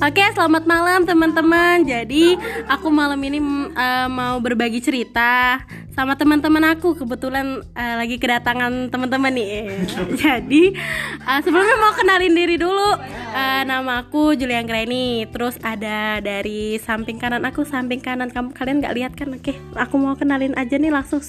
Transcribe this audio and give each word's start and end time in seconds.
Oke, 0.00 0.24
selamat 0.32 0.64
malam 0.64 1.04
teman-teman. 1.04 1.84
Jadi, 1.84 2.32
aku 2.64 2.88
malam 2.88 3.20
ini 3.20 3.36
eh, 3.68 4.08
mau 4.08 4.40
berbagi 4.40 4.80
cerita 4.80 5.60
sama 5.92 6.16
teman-teman 6.16 6.72
aku. 6.72 6.96
Kebetulan 6.96 7.60
eh, 7.76 7.94
lagi 8.00 8.16
kedatangan 8.16 8.88
teman-teman 8.88 9.28
nih. 9.28 9.68
Jadi, 10.24 10.72
eh, 11.20 11.40
sebelumnya 11.44 11.76
mau 11.76 11.92
kenalin 11.92 12.32
diri 12.32 12.56
dulu. 12.56 12.96
Eh, 13.30 13.62
nama 13.68 14.00
aku 14.00 14.32
Julian 14.32 14.64
Greni. 14.64 15.28
Terus 15.28 15.60
ada 15.60 16.16
dari 16.18 16.80
samping 16.80 17.20
kanan 17.20 17.44
aku, 17.44 17.68
samping 17.68 18.00
kanan 18.00 18.32
kamu 18.32 18.56
kalian 18.56 18.80
nggak 18.80 18.96
lihat 18.96 19.12
kan? 19.12 19.36
Oke, 19.36 19.52
aku 19.76 20.00
mau 20.00 20.16
kenalin 20.16 20.56
aja 20.56 20.80
nih 20.80 20.88
langsung. 20.88 21.20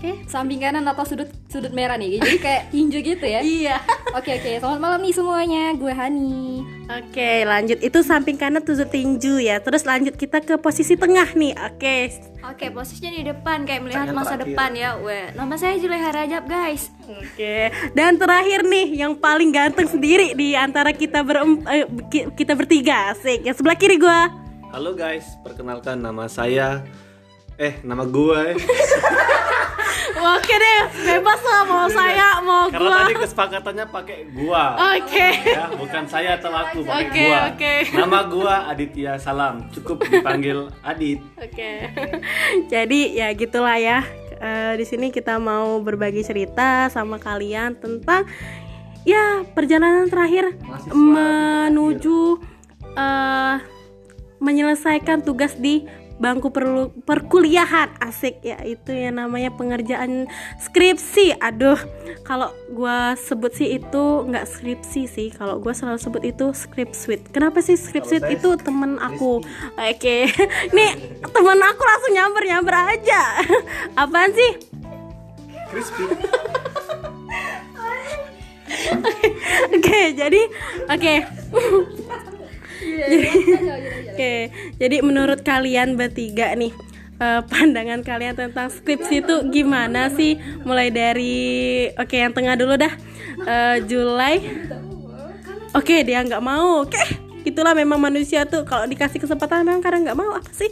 Oke. 0.00 0.16
samping 0.24 0.64
kanan 0.64 0.88
atau 0.88 1.04
sudut 1.04 1.28
sudut 1.52 1.76
merah 1.76 2.00
nih 2.00 2.16
jadi 2.16 2.40
kayak 2.40 2.62
tinju 2.72 3.04
gitu 3.04 3.20
ya 3.20 3.44
Iya. 3.60 3.76
oke 4.16 4.32
oke 4.32 4.50
selamat 4.56 4.80
malam 4.80 5.04
nih 5.04 5.12
semuanya 5.12 5.76
gue 5.76 5.92
Hani 5.92 6.64
Oke, 6.90 7.46
lanjut. 7.46 7.78
Itu 7.78 8.02
samping 8.02 8.34
kanan 8.34 8.66
tusuk 8.66 8.90
tinju 8.90 9.38
ya. 9.38 9.62
Terus 9.62 9.86
lanjut 9.86 10.18
kita 10.18 10.42
ke 10.42 10.58
posisi 10.58 10.98
tengah 10.98 11.30
nih. 11.38 11.54
Oke. 11.70 11.96
oke 12.40 12.66
posisinya 12.72 13.12
di 13.14 13.22
depan 13.30 13.68
kayak 13.68 13.80
melihat 13.84 14.08
Tanya 14.08 14.16
masa 14.16 14.34
terakhir. 14.34 14.56
depan 14.56 14.70
ya 14.72 14.90
Weh, 14.96 15.28
nama 15.36 15.54
saya 15.60 15.76
Juleha 15.76 16.08
Rajab 16.08 16.48
guys 16.48 16.88
Oke, 17.04 17.68
dan 17.92 18.16
terakhir 18.16 18.64
nih 18.64 19.04
yang 19.04 19.12
paling 19.12 19.52
ganteng 19.52 19.84
sendiri 19.84 20.32
di 20.32 20.56
antara 20.56 20.90
kita 20.96 21.20
ber 21.20 21.44
kita 22.32 22.56
bertiga, 22.56 23.12
asik. 23.12 23.44
Yang 23.44 23.60
sebelah 23.60 23.76
kiri 23.76 24.00
gua. 24.00 24.32
Halo 24.72 24.96
guys, 24.96 25.28
perkenalkan 25.44 26.00
nama 26.00 26.26
saya 26.26 26.80
Eh, 27.60 27.76
nama 27.84 28.08
gua 28.08 28.50
eh. 28.50 28.56
Oke 30.36 30.54
deh, 30.54 30.80
bebas 31.06 31.40
lah 31.40 31.62
mau 31.64 31.86
saya, 31.88 32.28
mau 32.44 32.68
Karena 32.68 32.90
gua. 32.90 32.98
tadi 33.02 33.14
kesepakatannya 33.24 33.86
pakai 33.88 34.18
gua 34.34 34.64
Oke. 34.98 35.28
Ya, 35.46 35.64
bukan 35.72 36.04
saya 36.06 36.30
atau 36.36 36.50
aku 36.52 36.84
pakai 36.84 37.08
Oke, 37.08 37.22
gua 37.24 37.38
oke. 37.54 37.74
Nama 37.96 38.18
gua 38.28 38.54
Aditya 38.68 39.12
Salam 39.16 39.70
Cukup 39.72 40.02
dipanggil 40.04 40.68
Adit 40.84 41.22
Oke. 41.38 41.72
Jadi 42.72 43.16
ya 43.16 43.32
gitulah 43.32 43.76
ya. 43.80 44.04
Eh, 44.40 44.72
di 44.80 44.84
sini 44.88 45.12
kita 45.12 45.36
mau 45.36 45.80
berbagi 45.84 46.24
cerita 46.24 46.88
sama 46.88 47.20
kalian 47.20 47.76
tentang 47.76 48.24
ya 49.04 49.44
perjalanan 49.52 50.08
terakhir 50.08 50.56
Mahasiswa 50.64 50.96
menuju 50.96 52.40
eh, 52.96 53.56
menyelesaikan 54.40 55.20
tugas 55.20 55.54
di 55.60 55.84
bangku 56.20 56.52
perlu 56.52 56.92
perkuliahan. 57.08 57.96
Asik 57.98 58.44
ya 58.44 58.60
itu 58.62 58.92
yang 58.92 59.18
namanya 59.18 59.50
pengerjaan 59.56 60.28
skripsi. 60.60 61.40
Aduh 61.40 61.80
kalau 62.22 62.52
gua 62.70 63.16
sebut 63.16 63.56
sih 63.56 63.80
itu 63.80 64.04
nggak 64.28 64.46
skripsi 64.46 65.02
sih. 65.08 65.28
Kalau 65.32 65.58
gua 65.58 65.72
selalu 65.72 65.98
sebut 65.98 66.22
itu 66.22 66.52
script 66.52 66.94
suite. 66.94 67.24
Kenapa 67.32 67.64
sih 67.64 67.74
script 67.74 68.06
suite 68.06 68.28
itu 68.28 68.54
temen 68.60 69.00
aku? 69.00 69.40
Oke 69.80 70.28
nih 70.76 70.90
temen 71.24 71.58
aku 71.58 71.82
langsung 71.82 72.12
nyamber 72.12 72.44
nyamber 72.44 72.74
aja. 72.76 73.40
Apaan 74.00 74.30
sih? 74.36 74.52
Crispy. 75.72 76.04
Oke 79.70 80.14
jadi 80.14 80.42
oke 80.86 81.14
Oke, 84.10 84.34
jadi 84.76 84.96
menurut 85.00 85.40
kalian 85.40 85.96
bertiga 85.96 86.52
nih 86.54 86.72
eh, 87.20 87.40
pandangan 87.46 88.00
kalian 88.04 88.34
tentang 88.36 88.68
skripsi 88.68 89.24
itu 89.24 89.34
gimana 89.52 90.10
sih? 90.12 90.36
Mulai 90.64 90.88
dari 90.92 91.38
oke 91.94 92.16
yang 92.16 92.32
tengah 92.32 92.56
dulu 92.56 92.76
dah, 92.76 92.92
Eh, 93.40 93.76
Julai. 93.88 94.36
Oke 95.72 96.02
dia 96.02 96.20
nggak 96.20 96.42
mau. 96.42 96.82
Oke, 96.82 96.98
itulah 97.46 97.72
memang 97.72 97.96
manusia 97.96 98.44
tuh 98.44 98.66
kalau 98.66 98.84
dikasih 98.90 99.22
kesempatan 99.22 99.62
memang 99.62 99.80
kadang 99.80 100.02
nggak 100.02 100.18
mau 100.18 100.34
apa 100.34 100.50
sih? 100.50 100.68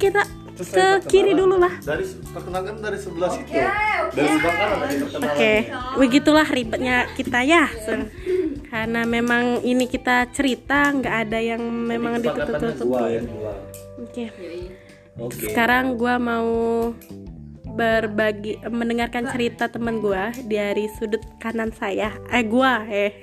Kita 0.00 0.24
Terus 0.58 0.74
ke 0.74 0.86
kiri 1.06 1.32
perkenalan 1.32 1.38
dulu 1.38 1.56
lah. 1.62 1.74
Dari 1.78 2.04
perkenalkan 2.34 2.74
dari 2.82 2.98
sebelah 2.98 3.30
situ 3.30 3.50
Dari 3.54 4.28
sebelah 4.34 4.54
kanan 4.58 4.78
perkenalan 5.06 5.30
Oke, 5.30 5.54
begitulah 6.02 6.46
ribetnya 6.50 6.96
kita 7.14 7.38
ya. 7.46 7.70
Karena 8.66 9.06
memang 9.06 9.62
ini 9.62 9.86
kita 9.86 10.26
cerita 10.34 10.90
nggak 10.90 11.14
ada 11.30 11.38
yang 11.38 11.62
memang 11.62 12.18
gua 12.18 12.26
ya 12.26 12.34
ditutup-tutupin. 12.34 13.22
gua. 13.30 13.54
Oke. 14.02 14.24
Oke 15.18 15.50
Sekarang 15.50 15.94
gua 15.94 16.18
mau 16.18 16.50
berbagi 17.78 18.58
mendengarkan 18.66 19.30
cerita 19.30 19.70
teman 19.70 20.02
gua 20.02 20.34
dari 20.42 20.90
sudut 20.98 21.22
kanan 21.38 21.70
saya. 21.70 22.10
Eh 22.34 22.42
gua 22.42 22.82
eh. 22.90 23.14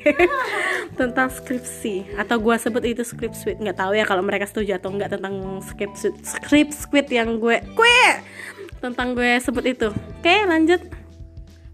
Tentang 1.00 1.28
skripsi. 1.28 2.16
Atau 2.16 2.40
gua 2.40 2.56
sebut 2.56 2.88
itu 2.88 3.04
script 3.04 3.36
suite. 3.36 3.60
Nggak 3.60 3.84
tahu 3.84 3.92
ya 4.00 4.08
kalau 4.08 4.24
mereka 4.24 4.48
setuju 4.48 4.80
atau 4.80 4.96
enggak 4.96 5.12
tentang 5.12 5.60
script 5.60 6.00
suite. 6.00 6.16
Script 6.24 6.72
suite 6.72 7.12
yang 7.12 7.36
gue 7.36 7.60
gue 7.76 8.00
tentang 8.80 9.18
gue 9.18 9.42
sebut 9.42 9.66
itu. 9.66 9.90
Oke, 9.92 10.36
lanjut. 10.48 10.82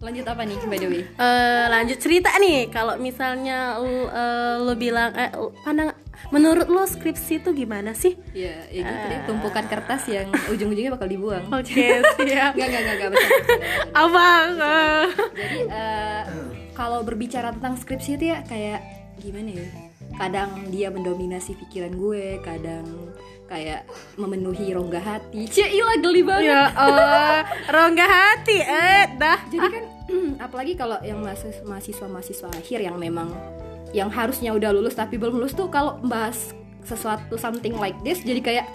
lanjut 0.02 0.26
apa 0.26 0.42
nih 0.42 0.58
by 0.66 0.78
the 0.82 0.90
way? 0.90 1.04
Eh, 1.06 1.66
lanjut 1.70 2.02
cerita 2.02 2.34
nih. 2.42 2.74
Kalau 2.74 2.98
misalnya 2.98 3.78
lu, 3.78 4.10
eh, 4.10 4.56
lu 4.66 4.74
bilang 4.74 5.14
eh, 5.14 5.30
pandang 5.62 5.94
menurut 6.32 6.68
lo 6.72 6.88
skripsi 6.88 7.44
itu 7.44 7.52
gimana 7.52 7.92
sih? 7.92 8.16
ya 8.32 8.66
ya 8.72 8.82
gitu 8.88 9.06
deh 9.12 9.20
tumpukan 9.28 9.66
kertas 9.68 10.08
yang 10.08 10.32
ujung-ujungnya 10.48 10.96
bakal 10.96 11.12
dibuang 11.12 11.44
Oke, 11.60 12.02
siap. 12.24 12.56
Gak, 12.56 12.68
gak, 12.72 12.82
gak, 12.88 13.10
bercanda. 13.12 13.56
Abang. 13.92 14.50
Jadi 15.36 15.60
eh, 15.68 16.24
kalau 16.72 17.04
berbicara 17.04 17.52
tentang 17.52 17.76
skripsi 17.76 18.16
itu 18.16 18.26
ya 18.32 18.42
kayak 18.48 18.80
gimana 19.20 19.52
ya? 19.52 19.68
Kadang 20.16 20.72
dia 20.72 20.88
mendominasi 20.92 21.56
pikiran 21.56 21.94
gue, 21.96 22.40
kadang 22.44 23.12
kayak 23.52 23.84
memenuhi 24.16 24.72
rongga 24.72 25.04
hati. 25.04 25.44
Cie, 25.52 25.68
ilah 25.68 26.00
geli 26.00 26.24
banget. 26.24 26.56
Ya 26.56 26.72
Allah, 26.72 27.44
rongga 27.76 28.08
hati 28.08 28.58
eh 28.64 29.04
dah. 29.20 29.40
Jadi 29.52 29.68
kan 29.68 29.84
apalagi 30.46 30.74
kalau 30.80 30.96
yang 31.04 31.20
mahasiswa 31.20 32.08
mahasiswa 32.08 32.48
akhir 32.48 32.80
yang 32.80 32.96
memang 32.96 33.28
yang 33.92 34.08
harusnya 34.08 34.56
udah 34.56 34.72
lulus 34.72 34.96
tapi 34.96 35.20
belum 35.20 35.40
lulus 35.40 35.52
tuh 35.52 35.68
kalau 35.68 36.00
bahas 36.04 36.56
sesuatu 36.82 37.38
something 37.38 37.76
like 37.78 37.96
this 38.02 38.24
jadi 38.24 38.42
kayak 38.42 38.66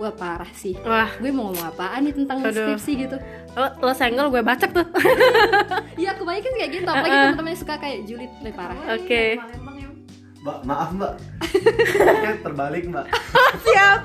wah 0.00 0.10
parah 0.10 0.48
sih. 0.56 0.74
Wah, 0.82 1.06
Gue 1.20 1.30
mau 1.30 1.52
ngomong 1.52 1.62
apaan 1.68 2.08
nih 2.08 2.14
tentang 2.16 2.42
Aduh. 2.42 2.74
skripsi 2.74 3.06
gitu. 3.06 3.16
lo, 3.54 3.68
lo 3.78 3.92
senggol 3.94 4.32
gue 4.32 4.42
bacak 4.42 4.72
tuh. 4.74 4.86
Iya, 6.00 6.16
kebanyakan 6.18 6.52
kayak 6.56 6.70
gitu. 6.72 6.88
Apalagi 6.88 7.12
Uh-uh. 7.12 7.22
teman-teman 7.30 7.50
yang 7.52 7.60
suka 7.60 7.74
kayak 7.78 7.98
julid, 8.08 8.32
le 8.42 8.50
parah. 8.50 8.78
Oke. 8.96 9.38
Mbak, 10.42 10.58
maaf 10.66 10.90
mbak 10.90 11.12
Oke, 12.18 12.30
terbalik 12.42 12.82
mbak 12.90 13.06
Siap. 13.68 13.98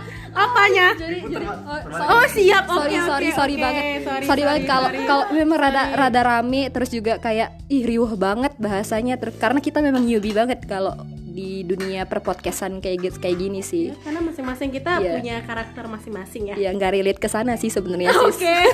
Apanya? 0.67 0.87
Jadi, 0.93 1.17
jadi 1.23 1.45
oh, 1.47 1.79
sorry. 1.87 2.11
Oh, 2.11 2.25
siap. 2.27 2.63
Oke, 2.67 2.75
sorry 2.75 2.97
sorry 2.99 3.23
oke, 3.23 3.37
sorry 3.37 3.53
oke. 3.53 3.61
banget 3.61 3.83
Sorry, 3.83 4.03
sorry, 4.03 4.25
sorry, 4.25 4.43
banget 4.43 4.63
kalau 4.65 4.89
kalau 5.05 5.25
memang 5.31 5.57
rada 5.57 5.79
Sorry. 5.79 5.95
rada 5.97 6.21
rame 6.21 6.61
terus 6.67 6.89
juga 6.89 7.13
kayak 7.17 7.49
ih 7.67 7.83
riuh 7.83 8.11
banget 8.15 8.51
bahasanya 8.57 9.15
ter 9.15 9.31
karena 9.33 9.59
kita 9.59 9.79
memang 9.79 10.03
newbie 10.03 10.31
banget 10.31 10.59
kalau 10.65 10.91
di 11.29 11.61
dunia 11.61 12.03
perpodcastan 12.03 12.79
kayak 12.79 12.97
gitu 13.01 13.17
kayak 13.19 13.37
gini 13.37 13.61
sih 13.61 13.85
Ya, 13.87 13.95
karena 14.01 14.19
masing-masing 14.21 14.69
kita 14.69 14.91
Iya. 14.97 15.13
punya 15.15 15.35
karakter 15.41 15.83
masing-masing 15.85 16.43
ya. 16.47 16.55
ya 16.57 16.69
nggak 16.69 16.91
relate 16.93 17.19
ke 17.19 17.29
sana 17.29 17.55
sih 17.55 17.69
sebenarnya 17.69 18.11
sis 18.11 18.35
Oke. 18.35 18.57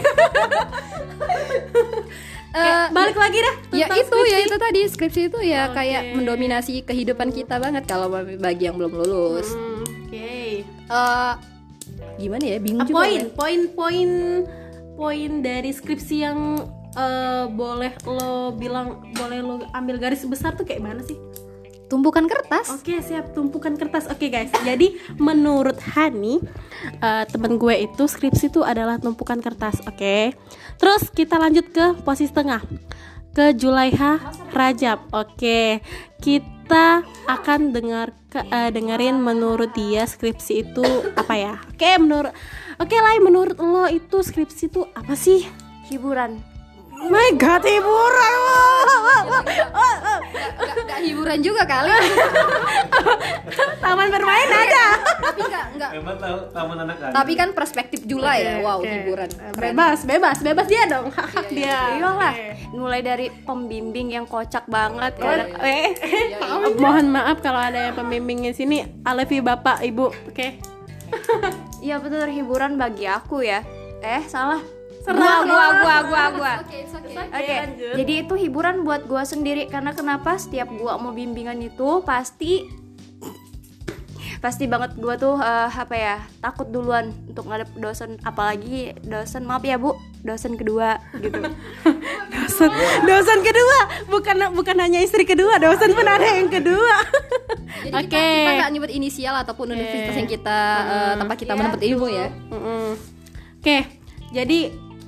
Eh, 2.53 2.85
Balik 2.87 3.17
lagi 3.17 3.33
dah. 3.35 3.55
ya 3.73 3.87
itu 3.89 4.13
ya 4.23 4.37
skripsi. 4.37 4.45
itu 4.45 4.55
tadi 4.59 4.81
skripsi 4.85 5.21
itu 5.25 5.39
ya 5.43 5.61
Oke. 5.65 5.75
kayak 5.75 6.13
mendominasi 6.13 6.73
kehidupan 6.83 7.33
kita 7.33 7.57
banget 7.57 7.81
kalau 7.83 8.05
bagi 8.13 8.63
yang 8.63 8.77
belum 8.77 8.93
lulus 8.95 9.49
Hmm, 9.49 9.81
Oke. 10.05 10.61
Eh, 10.61 11.33
gimana 12.15 12.45
ya 12.45 12.57
bingung 12.59 12.81
Ah, 12.81 12.87
juga 12.87 12.97
poin, 12.99 13.19
ya. 13.19 13.25
poin, 13.33 13.59
poin, 13.71 14.09
poin 14.93 15.31
dari 15.41 15.69
skripsi 15.69 16.15
yang 16.19 16.39
eh, 16.93 17.45
boleh 17.49 17.93
lo 18.05 18.53
bilang, 18.53 19.01
boleh 19.11 19.39
lo 19.39 19.55
ambil 19.71 19.97
garis 19.97 20.21
besar 20.23 20.53
tuh 20.53 20.63
kayak 20.63 20.81
mana 20.81 21.01
sih? 21.01 21.17
tumpukan 21.83 22.25
kertas 22.25 22.73
Oke 22.73 22.97
siap 23.05 23.37
tumpukan 23.37 23.77
kertas. 23.77 24.09
Oke 24.09 24.33
guys, 24.33 24.49
jadi 24.65 24.97
menurut 25.21 25.77
Hani 25.93 26.41
eh, 26.97 27.23
temen 27.29 27.61
gue 27.61 27.85
itu 27.85 28.09
skripsi 28.09 28.49
itu 28.49 28.65
adalah 28.65 28.97
tumpukan 28.97 29.37
kertas. 29.37 29.77
Oke, 29.85 30.33
terus 30.81 31.13
kita 31.13 31.37
lanjut 31.37 31.69
ke 31.69 31.93
posisi 32.01 32.33
tengah 32.33 32.65
ke 33.29 33.53
Julaiha 33.53 34.17
Rajab. 34.49 35.05
Oke, 35.13 35.85
kita 36.17 37.05
akan 37.29 37.69
dengar 37.69 38.09
ke, 38.33 38.41
eh, 38.41 38.69
dengerin 38.73 39.21
menurut 39.21 39.69
dia 39.77 40.09
skripsi 40.09 40.65
itu 40.65 40.85
apa 41.13 41.33
ya? 41.37 41.53
Oke 41.69 42.01
menurut 42.01 42.33
Oke 42.81 42.97
lah 42.97 43.13
menurut 43.21 43.53
lo 43.61 43.85
itu 43.85 44.25
skripsi 44.25 44.73
itu 44.73 44.81
apa 44.97 45.13
sih? 45.13 45.45
hiburan 45.93 46.41
My 47.03 47.35
God 47.35 47.67
hiburan. 47.67 48.33
Gak, 50.63 50.75
gak 50.87 50.99
hiburan 51.03 51.39
juga 51.43 51.67
kali 51.67 51.91
taman 53.83 54.07
tapi 54.07 54.22
Emang 55.93 56.17
tahu 56.17 56.37
taman 56.49 56.77
anak-anak. 56.89 57.13
tapi 57.13 57.31
kan 57.37 57.49
perspektif 57.53 58.01
Jula 58.09 58.33
ya 58.41 58.65
wow 58.65 58.81
Oke. 58.81 58.89
hiburan 58.89 59.29
Keren. 59.29 59.61
bebas 59.61 59.99
bebas 60.09 60.37
bebas 60.41 60.65
dia 60.65 60.83
dong 60.89 61.13
hak 61.13 61.27
hak 61.37 61.47
dia 61.53 62.01
Iyalah, 62.01 62.33
mulai 62.73 63.05
dari 63.05 63.29
pembimbing 63.29 64.17
yang 64.17 64.25
kocak 64.25 64.65
banget 64.65 65.13
kadang 65.21 65.53
eh 65.61 65.93
mohon 66.81 67.13
maaf 67.13 67.45
kalau 67.45 67.61
ada 67.61 67.93
yang 67.93 67.95
pembimbingnya 67.95 68.57
sini 68.57 68.81
I 69.05 69.11
love 69.13 69.29
you 69.29 69.45
bapak 69.45 69.85
ibu 69.85 70.09
oke 70.09 70.73
Iya 71.83 71.99
betul 71.99 72.31
hiburan 72.31 72.79
bagi 72.79 73.03
aku 73.03 73.43
ya. 73.43 73.59
Eh 73.99 74.23
salah. 74.31 74.63
Serah 75.03 75.43
gua, 75.43 75.43
gua 75.43 75.67
gua 75.83 75.95
gua 76.07 76.23
gua. 76.31 76.53
Oke, 76.63 76.87
okay. 76.87 77.27
Oke, 77.27 77.55
jadi 77.99 78.13
itu 78.23 78.33
hiburan 78.39 78.87
buat 78.87 79.03
gua 79.03 79.27
sendiri 79.27 79.67
karena 79.67 79.91
kenapa 79.91 80.39
setiap 80.39 80.71
gua 80.71 80.95
mau 80.95 81.11
bimbingan 81.11 81.59
itu 81.59 81.99
pasti 82.07 82.63
pasti 84.43 84.67
banget 84.67 84.99
gua 84.99 85.15
tuh 85.15 85.39
eh, 85.39 85.69
apa 85.71 85.95
ya 85.95 86.15
takut 86.43 86.67
duluan 86.67 87.15
untuk 87.31 87.47
ngadep 87.47 87.71
dosen. 87.79 88.19
Apalagi 88.27 88.91
dosen 89.07 89.47
maaf 89.47 89.63
ya 89.63 89.79
bu 89.79 89.95
dosen 90.27 90.59
kedua 90.59 90.99
gitu. 91.23 91.39
Dosen 92.33 92.71
dosen 93.07 93.39
kedua 93.39 93.77
bukan 94.11 94.35
bukan 94.51 94.75
hanya 94.83 94.99
istri 94.99 95.23
kedua 95.23 95.59
dosen 95.63 95.95
pun 95.95 96.03
ada 96.03 96.27
yang 96.27 96.51
kedua. 96.51 96.95
Jadi 97.87 97.95
oke. 97.95 98.11
kita, 98.11 98.19
kita 98.19 98.51
nggak 98.59 98.71
nyebut 98.75 98.91
inisial 98.91 99.35
ataupun 99.39 99.71
universitas 99.71 100.15
yang 100.15 100.27
kita 100.27 100.59
eh, 100.83 101.13
tempat 101.19 101.37
kita 101.39 101.53
menuntut 101.55 101.83
ilmu 101.83 102.07
ya. 102.11 102.27
Mm-mm. 102.51 102.99
oke. 103.63 103.77
Jadi 104.35 104.59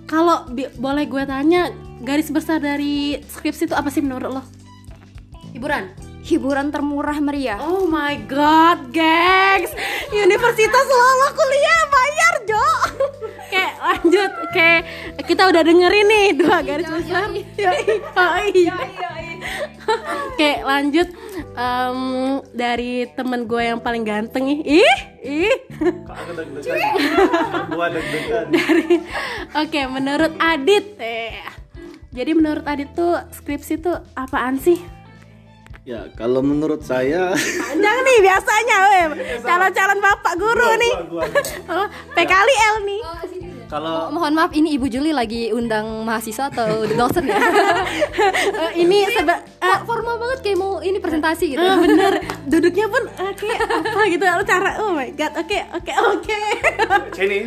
kalau 0.05 0.47
bi- 0.51 0.71
boleh 0.79 1.09
gue 1.09 1.23
tanya 1.27 1.71
garis 2.03 2.29
besar 2.29 2.61
dari 2.61 3.19
skripsi 3.19 3.71
itu 3.71 3.75
apa 3.75 3.89
sih 3.91 3.99
menurut 3.99 4.31
lo? 4.39 4.43
Hiburan 5.55 6.04
hiburan 6.25 6.73
termurah 6.73 7.21
meriah 7.21 7.61
Oh 7.61 7.85
my 7.85 8.17
god, 8.25 8.89
gengs. 8.89 9.69
Universitas 10.09 10.85
Lolo 10.89 11.29
kuliah 11.37 11.81
bayar, 11.93 12.33
Jo. 12.49 12.65
Oke, 13.45 13.65
lanjut. 13.77 14.31
Oke, 14.49 14.71
kita 15.29 15.45
udah 15.53 15.61
dengerin 15.61 16.07
nih 16.09 16.33
Dua 16.33 16.65
garis 16.65 16.89
besar. 16.89 17.29
Oke, 20.33 20.51
lanjut. 20.65 21.07
Em, 21.55 21.99
Dari 22.51 23.05
temen 23.13 23.45
gue 23.45 23.61
yang 23.61 23.77
paling 23.77 24.01
ganteng 24.01 24.49
nih. 24.49 24.81
Ih, 24.81 24.99
ih. 25.21 25.55
Deg-degan. 27.93 28.45
Oke, 29.61 29.81
menurut 29.87 30.33
Adit 30.41 30.97
eh, 30.97 31.45
Jadi 32.09 32.31
menurut 32.33 32.65
Adit 32.65 32.89
tuh 32.97 33.13
skripsi 33.29 33.77
tuh 33.77 34.01
apaan 34.17 34.57
sih? 34.57 35.04
Ya, 35.85 36.09
kalau 36.11 36.41
menurut 36.41 36.81
saya 36.81 37.29
Panjang 37.37 37.97
nih 38.01 38.17
biasanya, 38.19 38.77
Calon-calon 39.37 39.99
bapak 40.01 40.33
guru 40.33 40.65
nih. 40.75 40.93
gua- 41.05 41.29
gua- 41.29 41.45
Oh, 41.71 41.85
PKL 42.11 42.47
L 42.49 42.75
nih 42.83 43.01
kalau 43.65 44.07
Oh, 44.07 44.09
mohon 44.11 44.33
maaf 44.33 44.49
ini 44.51 44.77
Ibu 44.77 44.85
Juli 44.87 45.09
lagi 45.09 45.49
undang 45.49 46.01
mahasiswa 46.01 46.49
atau 46.49 46.85
dosen 46.87 47.25
ya? 47.25 47.37
Eh, 48.61 48.71
ini 48.77 49.09
seba 49.09 49.41
eh, 49.41 49.45
Kok 49.59 49.81
formal 49.83 50.17
banget 50.17 50.39
kayak 50.41 50.57
mau 50.59 50.77
ini 50.79 50.97
presentasi 50.97 51.45
gitu. 51.49 51.59
eh, 51.59 51.73
bener. 51.75 52.13
Duduknya 52.45 52.85
pun 52.85 53.03
eh, 53.07 53.33
kayak 53.33 53.59
apa 53.65 54.01
gitu. 54.07 54.21
Cara 54.43 54.69
oh 54.79 54.91
my 54.91 55.09
god 55.11 55.33
oke 55.35 55.59
oke 55.75 55.93
oke. 56.07 56.37
Sini. 57.11 57.39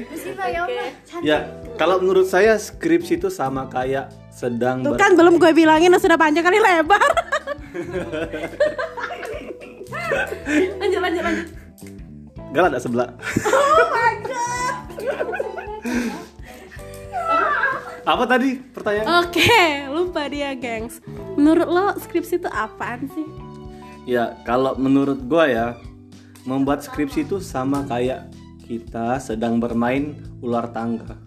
Ya, 1.23 1.47
kalau 1.75 1.99
menurut 1.99 2.27
saya 2.27 2.55
skripsi 2.57 3.15
itu 3.17 3.31
sama 3.31 3.67
kayak 3.67 4.11
sedang 4.39 4.87
tuh 4.87 4.95
kan 4.95 5.19
belum 5.19 5.43
gue 5.43 5.51
bilangin 5.51 5.91
sudah 5.99 6.15
panjang 6.15 6.47
kali 6.47 6.63
lebar 6.63 7.03
lanjut 10.81 11.01
lanjut 11.03 11.23
lanjut 11.27 11.49
Galak 12.49 12.73
ada 12.73 12.81
sebelah. 12.81 13.09
Apa 18.09 18.25
tadi 18.25 18.57
pertanyaan? 18.57 19.21
oke 19.21 19.61
lupa 19.93 20.33
dia 20.33 20.57
gengs 20.57 21.05
menurut 21.37 21.69
lo 21.69 21.93
skripsi 22.01 22.41
itu 22.41 22.49
apaan 22.49 23.05
sih 23.13 23.29
Ya, 24.09 24.41
kalau 24.49 24.73
menurut 24.81 25.29
gua 25.29 25.45
ya, 25.45 25.77
membuat 26.49 26.81
skripsi 26.81 27.29
itu 27.29 27.45
sama 27.45 27.85
kayak 27.85 28.33
kita 28.65 29.21
sedang 29.21 29.61
bermain 29.61 30.17
ular 30.41 30.73
tangga. 30.73 31.21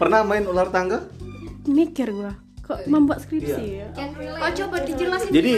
Pernah 0.00 0.24
main 0.24 0.48
ular 0.48 0.72
tangga? 0.72 1.04
mikir 1.68 2.08
gue 2.12 2.32
kok 2.64 2.86
membuat 2.88 3.20
skripsi 3.20 3.64
ya 3.84 3.88
oh 4.40 4.50
coba 4.54 4.76
dijelasin 4.86 5.30
Jadi 5.32 5.54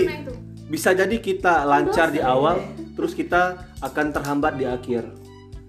bisa 0.73 0.97
jadi 0.97 1.21
kita 1.21 1.69
lancar 1.69 2.09
di 2.09 2.25
awal, 2.25 2.65
terus 2.97 3.13
kita 3.13 3.69
akan 3.85 4.09
terhambat 4.09 4.57
di 4.57 4.65
akhir. 4.65 5.05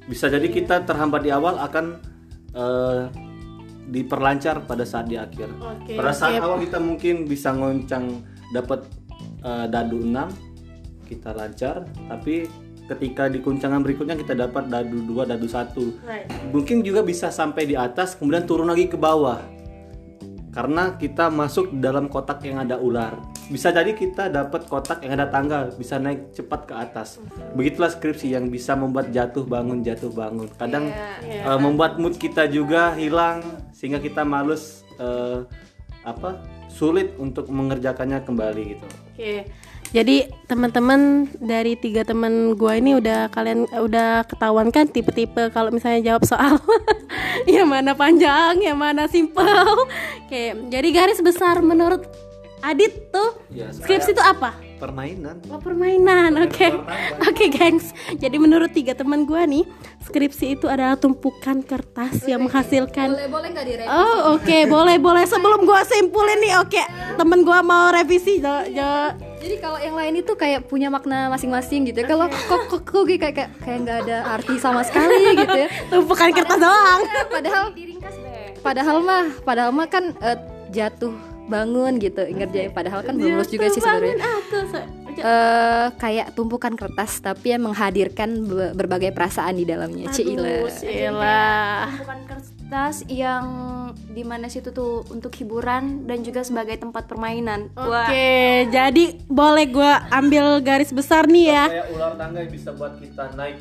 Bisa 0.08 0.32
jadi 0.32 0.48
kita 0.48 0.88
terhambat 0.88 1.28
di 1.28 1.32
awal 1.34 1.60
akan 1.60 2.00
eh, 2.56 3.12
diperlancar 3.92 4.64
pada 4.64 4.88
saat 4.88 5.12
di 5.12 5.20
akhir. 5.20 5.52
Oke, 5.60 6.00
pada 6.00 6.16
saat 6.16 6.40
oke. 6.40 6.44
awal 6.48 6.58
kita 6.64 6.80
mungkin 6.80 7.28
bisa 7.28 7.52
ngoncang 7.52 8.24
dapat 8.56 8.88
eh, 9.44 9.68
dadu 9.68 10.00
6 10.00 11.12
kita 11.12 11.36
lancar, 11.36 11.84
tapi 12.08 12.48
ketika 12.88 13.32
di 13.32 13.40
kuncangan 13.40 13.80
berikutnya 13.80 14.20
kita 14.20 14.36
dapat 14.36 14.68
dadu 14.68 15.00
2, 15.04 15.30
dadu 15.30 15.48
1. 15.48 16.04
Right. 16.04 16.28
Mungkin 16.52 16.84
juga 16.84 17.02
bisa 17.02 17.32
sampai 17.32 17.68
di 17.68 17.76
atas 17.80 18.20
kemudian 18.20 18.44
turun 18.44 18.68
lagi 18.68 18.92
ke 18.92 19.00
bawah. 19.00 19.40
Karena 20.54 20.94
kita 21.02 21.34
masuk 21.34 21.74
dalam 21.82 22.06
kotak 22.06 22.46
yang 22.46 22.62
ada 22.62 22.78
ular. 22.78 23.18
Bisa 23.50 23.74
jadi 23.74 23.90
kita 23.98 24.30
dapat 24.30 24.70
kotak 24.70 25.02
yang 25.02 25.18
ada 25.18 25.26
tangga, 25.26 25.74
bisa 25.74 25.98
naik 25.98 26.30
cepat 26.30 26.70
ke 26.70 26.74
atas. 26.78 27.18
Begitulah 27.58 27.90
skripsi 27.90 28.38
yang 28.38 28.54
bisa 28.54 28.78
membuat 28.78 29.10
jatuh 29.10 29.50
bangun 29.50 29.82
jatuh 29.82 30.14
bangun. 30.14 30.46
Kadang 30.54 30.94
eh, 31.26 31.58
membuat 31.58 31.98
mood 31.98 32.22
kita 32.22 32.46
juga 32.46 32.94
hilang 32.94 33.42
sehingga 33.74 33.98
kita 33.98 34.22
males 34.22 34.86
eh, 35.02 35.42
apa? 36.06 36.38
sulit 36.74 37.14
untuk 37.22 37.54
mengerjakannya 37.54 38.26
kembali 38.26 38.62
gitu. 38.74 38.88
Oke. 39.14 39.46
Jadi 39.94 40.26
teman-teman 40.50 41.30
dari 41.38 41.78
tiga 41.78 42.02
teman 42.02 42.58
gua 42.58 42.82
ini 42.82 42.98
udah 42.98 43.30
kalian 43.30 43.70
udah 43.70 44.26
ketahuan 44.26 44.74
kan 44.74 44.90
tipe-tipe 44.90 45.54
kalau 45.54 45.70
misalnya 45.70 46.02
jawab 46.14 46.26
soal 46.26 46.58
yang 47.46 47.70
mana 47.70 47.94
panjang, 47.94 48.58
yang 48.58 48.74
mana 48.74 49.06
simpel. 49.06 49.46
Oke. 50.26 50.58
Jadi 50.74 50.88
garis 50.90 51.22
besar 51.22 51.62
menurut 51.62 52.10
Adit 52.64 53.12
tuh 53.12 53.44
Ya, 53.52 53.70
skripsi 53.70 54.16
itu 54.16 54.24
apa? 54.24 54.56
Permainan. 54.80 55.44
Oh 55.52 55.60
permainan, 55.60 56.34
oke, 56.48 56.68
oke 57.30 57.46
gengs. 57.52 57.92
Jadi 58.16 58.40
menurut 58.40 58.72
tiga 58.72 58.96
teman 58.96 59.28
gua 59.28 59.44
nih, 59.44 59.68
skripsi 60.08 60.58
itu 60.58 60.72
adalah 60.72 60.96
tumpukan 60.96 61.60
kertas 61.60 62.24
yang 62.24 62.48
menghasilkan 62.48 63.14
Boleh 63.14 63.30
boleh 63.30 63.48
nggak 63.52 63.68
direvisi? 63.68 63.92
Oh 63.92 64.40
oke 64.40 64.58
boleh 64.72 64.98
boleh 64.98 65.26
sebelum 65.28 65.68
gua 65.68 65.84
simpulin 65.84 66.40
nih 66.40 66.54
oke 66.64 66.84
temen 67.20 67.44
gua 67.44 67.60
mau 67.62 67.92
revisi 67.92 68.40
jo, 68.40 68.56
jo. 68.72 69.33
Jadi 69.44 69.56
kalau 69.60 69.76
yang 69.76 70.00
lain 70.00 70.24
itu 70.24 70.34
kayak 70.40 70.72
punya 70.72 70.88
makna 70.88 71.28
masing-masing 71.28 71.92
gitu 71.92 72.00
ya. 72.00 72.08
Kalau 72.08 72.32
kok 72.32 72.64
kok 72.72 72.82
kok 72.88 73.04
kayak 73.04 73.36
kayak 73.36 73.50
kayak 73.60 73.78
nggak 73.84 73.98
ada 74.08 74.18
arti 74.40 74.56
sama 74.56 74.88
sekali 74.88 75.36
gitu 75.36 75.58
ya. 75.68 75.70
tumpukan 75.92 76.32
kertas 76.32 76.60
doang 76.64 77.02
Padahal 77.36 77.66
padahal 78.64 78.98
mah 79.04 79.26
padahal 79.44 79.72
mah 79.76 79.88
kan 79.92 80.16
eh, 80.24 80.40
jatuh 80.72 81.12
bangun 81.52 82.00
gitu 82.00 82.24
ngerjain 82.24 82.72
padahal 82.72 83.04
kan 83.04 83.20
belum 83.20 83.36
lulus 83.36 83.52
juga 83.52 83.68
sih 83.68 83.84
sebenarnya. 83.84 85.03
Eh 85.20 85.88
kayak 86.00 86.34
tumpukan 86.34 86.74
kertas 86.74 87.20
tapi 87.20 87.54
yang 87.54 87.68
menghadirkan 87.68 88.30
be- 88.48 88.74
berbagai 88.74 89.12
perasaan 89.12 89.58
di 89.58 89.66
dalamnya. 89.68 90.10
Cila. 90.10 90.66
Aduh, 90.66 90.72
Cila. 90.74 91.52
bukan 92.00 92.20
kertas 92.26 93.06
yang 93.06 93.46
di 94.14 94.26
mana 94.26 94.50
situ 94.50 94.74
tuh 94.74 95.06
untuk 95.14 95.30
hiburan 95.38 96.10
dan 96.10 96.26
juga 96.26 96.42
sebagai 96.42 96.74
tempat 96.78 97.06
permainan 97.06 97.70
Oke, 97.78 98.66
jadi 98.70 99.04
boleh 99.30 99.66
gua 99.70 100.06
ambil 100.10 100.58
garis 100.62 100.90
besar 100.90 101.30
nih 101.30 101.46
ya. 101.54 101.66
Kayak 101.70 101.88
ular 101.94 102.14
tangga 102.18 102.40
yang 102.42 102.54
bisa 102.54 102.70
buat 102.74 102.98
kita 102.98 103.34
naik 103.38 103.58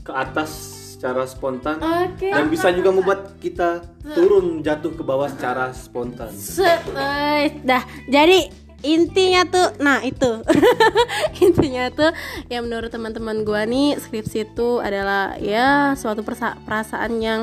ke 0.00 0.12
atas 0.12 0.50
secara 0.96 1.28
spontan 1.28 1.76
Oke. 1.76 2.32
dan 2.32 2.48
bisa 2.48 2.72
juga 2.72 2.88
membuat 2.88 3.36
kita 3.36 3.84
turun 4.16 4.64
jatuh 4.64 4.96
ke 4.96 5.02
bawah 5.04 5.28
secara 5.28 5.68
spontan. 5.76 6.32
Set, 6.32 6.80
dah. 7.60 7.84
Jadi 8.08 8.65
intinya 8.86 9.42
tuh, 9.50 9.68
nah 9.82 9.98
itu 10.06 10.46
intinya 11.44 11.90
tuh 11.90 12.10
yang 12.46 12.70
menurut 12.70 12.88
teman-teman 12.94 13.42
gua 13.42 13.66
nih 13.66 13.98
skripsi 13.98 14.46
itu 14.46 14.78
adalah 14.78 15.34
ya 15.42 15.98
suatu 15.98 16.22
persa- 16.22 16.58
perasaan 16.62 17.18
yang 17.18 17.42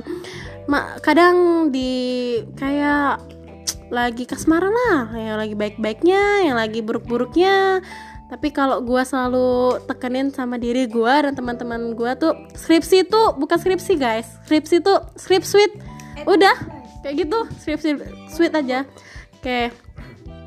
ma- 0.71 0.95
kadang 1.03 1.67
di 1.69 2.39
kayak 2.55 3.19
lagi 3.93 4.25
kasmaran 4.25 4.73
lah, 4.73 5.13
yang 5.13 5.37
lagi 5.37 5.53
baik-baiknya, 5.53 6.49
yang 6.49 6.57
lagi 6.57 6.81
buruk-buruknya. 6.81 7.83
Tapi 8.31 8.49
kalau 8.49 8.81
gua 8.81 9.05
selalu 9.05 9.77
tekenin 9.85 10.33
sama 10.33 10.57
diri 10.57 10.89
gua 10.89 11.21
dan 11.21 11.37
teman-teman 11.37 11.93
gua 11.93 12.17
tuh 12.17 12.33
skripsi 12.57 13.05
itu 13.05 13.21
bukan 13.37 13.57
skripsi 13.61 13.93
guys, 13.99 14.25
skripsi 14.49 14.81
itu 14.81 14.93
script 15.13 15.45
sweet. 15.45 15.77
Udah 16.25 16.57
kayak 17.05 17.27
gitu, 17.27 17.39
skripsi 17.61 17.89
sweet 18.33 18.53
aja. 18.57 18.89
Kayak 19.45 19.82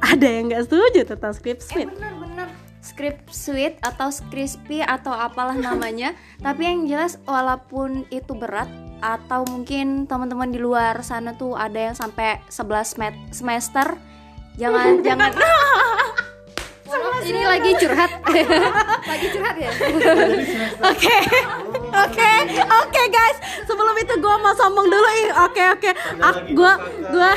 ada 0.00 0.26
yang 0.26 0.48
nggak 0.48 0.64
setuju 0.64 1.00
tentang 1.06 1.32
script 1.32 1.62
sweet. 1.62 1.88
bener-bener 1.88 2.48
script 2.80 3.26
suite 3.28 3.76
atau 3.82 4.08
crispy 4.30 4.78
atau 4.78 5.10
apalah 5.10 5.54
namanya 5.54 6.14
tapi 6.38 6.64
yang 6.64 6.86
jelas 6.86 7.18
walaupun 7.22 8.06
itu 8.08 8.32
berat 8.32 8.70
atau 8.96 9.42
mungkin 9.44 10.06
teman-teman 10.06 10.48
di 10.48 10.56
luar 10.56 11.02
sana 11.02 11.34
tuh 11.34 11.52
ada 11.52 11.90
yang 11.90 11.96
sampai 11.98 12.40
11 12.48 12.96
met- 12.96 13.22
semester 13.30 13.98
jangan 14.54 15.00
jangan 15.06 15.30
ini 17.26 17.42
lagi 17.42 17.70
curhat 17.76 18.12
lagi 19.10 19.26
curhat 19.28 19.56
ya 19.58 19.70
Oke, 20.76 21.16
oke, 21.90 22.30
oke 22.62 23.02
guys. 23.08 23.36
Sebelum 23.64 23.96
itu 23.96 24.14
gue 24.14 24.34
mau 24.38 24.54
sombong 24.54 24.86
dulu. 24.86 25.08
Oke, 25.42 25.64
oke. 25.66 25.90
Ak- 26.20 26.46
Gue, 26.52 26.72
gue. 27.02 27.30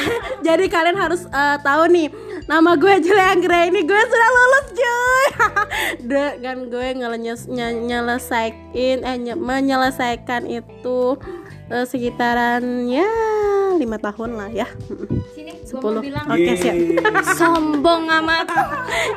Jadi 0.44 0.66
kalian 0.68 0.94
harus 0.94 1.26
eh, 1.26 1.58
tahu 1.60 1.88
nih. 1.88 2.08
Nama 2.50 2.72
gue 2.74 2.94
Julia 3.06 3.38
Anggra 3.38 3.70
ini 3.70 3.86
gue 3.86 4.02
sudah 4.02 4.30
lulus 4.34 4.68
cuy. 4.74 5.26
Dengan 6.10 6.58
gue 6.66 6.88
nyelesain, 6.98 8.54
eh 8.74 9.18
nye- 9.22 9.38
menyelesaikan 9.38 10.50
itu 10.50 11.14
eh, 11.70 11.86
sekitaran 11.86 12.90
ya 12.90 13.06
lima 13.78 13.96
tahun 13.96 14.34
lah 14.36 14.50
ya. 14.50 14.66
sini 15.32 15.62
gua 15.62 15.64
Sepuluh. 15.64 16.02
Oke 16.04 16.52
siap. 16.58 16.76
sombong 17.40 18.10
amat 18.12 18.50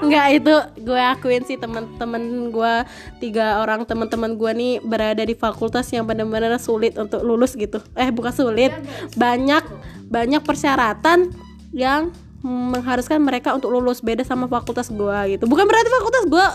Enggak 0.04 0.26
itu 0.36 0.54
gue 0.84 1.00
akuin 1.00 1.42
sih 1.42 1.56
teman-teman 1.56 2.52
gue 2.52 2.74
tiga 3.18 3.58
orang 3.58 3.88
teman-teman 3.88 4.36
gue 4.36 4.50
nih 4.52 4.72
berada 4.84 5.24
di 5.24 5.32
fakultas 5.32 5.88
yang 5.90 6.04
benar-benar 6.04 6.60
sulit 6.60 7.00
untuk 7.00 7.24
lulus 7.24 7.56
gitu. 7.56 7.80
Eh 7.96 8.12
bukan 8.12 8.30
sulit, 8.30 8.76
banyak 9.16 9.64
banyak 10.06 10.44
persyaratan 10.44 11.32
yang 11.72 12.12
mengharuskan 12.42 13.22
mereka 13.22 13.54
untuk 13.54 13.70
lulus 13.70 14.02
beda 14.02 14.26
sama 14.26 14.50
fakultas 14.50 14.90
gue 14.90 15.18
gitu. 15.38 15.44
Bukan 15.46 15.64
berarti 15.64 15.88
fakultas 15.90 16.24
gue 16.26 16.46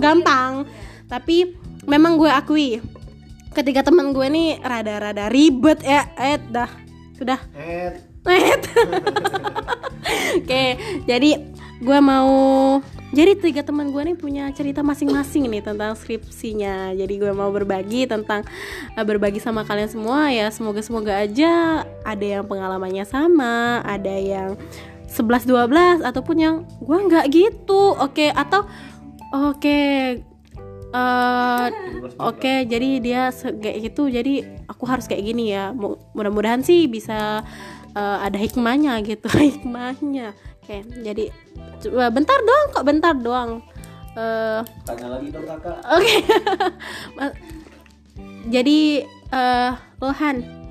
gampang, 0.00 0.64
tapi 1.08 1.56
memang 1.84 2.16
gue 2.16 2.28
akui 2.28 2.80
ketika 3.54 3.86
teman 3.86 4.10
gue 4.10 4.26
nih 4.26 4.58
rada-rada 4.60 5.30
ribet 5.30 5.78
ya, 5.84 6.10
eh 6.18 6.40
dah 6.40 6.68
sudah 7.14 7.38
Eh, 7.54 7.94
Net. 8.24 8.62
Oke, 10.40 10.64
jadi 11.04 11.30
gue 11.84 11.98
mau 12.00 12.32
jadi 13.14 13.38
tiga 13.38 13.62
teman 13.62 13.94
gue 13.94 14.02
nih 14.10 14.16
punya 14.18 14.50
cerita 14.50 14.82
masing-masing 14.82 15.46
nih 15.46 15.62
tentang 15.62 15.94
skripsinya. 15.94 16.96
Jadi 16.98 17.14
gue 17.20 17.30
mau 17.30 17.52
berbagi 17.52 18.10
tentang 18.10 18.42
eh, 18.96 19.04
berbagi 19.06 19.38
sama 19.38 19.62
kalian 19.62 19.92
semua 19.92 20.32
ya. 20.32 20.50
Semoga 20.50 20.80
semoga 20.82 21.14
aja 21.14 21.84
ada 22.02 22.24
yang 22.24 22.48
pengalamannya 22.48 23.04
sama, 23.06 23.84
ada 23.86 24.14
yang 24.16 24.58
11 25.14 25.46
12 25.46 26.02
ataupun 26.02 26.36
yang 26.36 26.54
gue 26.82 26.98
nggak 27.06 27.26
gitu. 27.30 27.94
Oke, 27.94 28.28
atau 28.28 28.66
oke 29.30 29.78
eh, 30.94 31.66
Oke, 32.14 32.66
jadi 32.66 32.88
dia 32.98 33.22
kayak 33.34 33.90
gitu. 33.90 34.06
Jadi 34.06 34.42
aku 34.66 34.84
harus 34.86 35.06
kayak 35.06 35.24
gini 35.24 35.50
ya. 35.50 35.70
Mu- 35.70 35.98
Mudah-mudahan 36.12 36.62
sih 36.62 36.86
bisa 36.86 37.42
eh, 37.94 38.18
ada 38.20 38.36
hikmahnya 38.36 38.98
gitu, 39.02 39.26
hikmahnya. 39.50 40.34
Oke, 40.62 40.80
jadi 41.00 41.30
coba 41.82 42.08
bentar 42.08 42.38
doang 42.40 42.66
kok, 42.72 42.84
bentar 42.86 43.14
doang. 43.14 43.50
Eh, 44.14 44.60
tanya 44.86 45.06
lagi 45.18 45.28
dong 45.30 45.42
kakak. 45.44 45.78
Oke. 45.90 46.14
Ma- 47.18 47.36
jadi 48.44 49.02
eh 49.34 49.70
Lohan, 49.98 50.63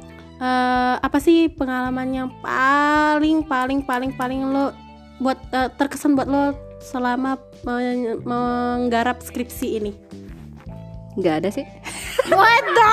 eh, 0.44 0.96
apa 1.00 1.18
sih 1.24 1.48
pengalaman 1.48 2.12
yang 2.12 2.30
paling 2.44 3.48
paling 3.48 3.80
paling 3.88 4.12
paling 4.12 4.44
lo 4.44 4.76
buat 5.24 5.40
eh, 5.56 5.72
terkesan 5.80 6.20
buat 6.20 6.28
lo 6.28 6.52
selama 6.84 7.40
men- 7.64 8.20
menggarap 8.28 9.24
skripsi 9.24 9.80
ini? 9.80 9.92
nggak 11.14 11.46
ada 11.46 11.50
sih. 11.54 11.62
What 12.34 12.66
the? 12.74 12.90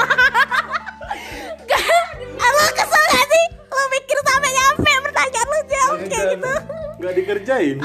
Lo 2.36 2.66
kesel 2.76 3.04
gak 3.08 3.26
sih? 3.32 3.44
Lo 3.72 3.82
mikir 3.88 4.18
sampai 4.20 4.50
nyampe 4.52 4.90
pertanyaan 5.08 5.48
lo 5.48 5.60
jauh 5.64 5.96
kayak 6.04 6.26
gitu. 6.36 6.52
Nggak 7.00 7.12
dikerjain. 7.16 7.76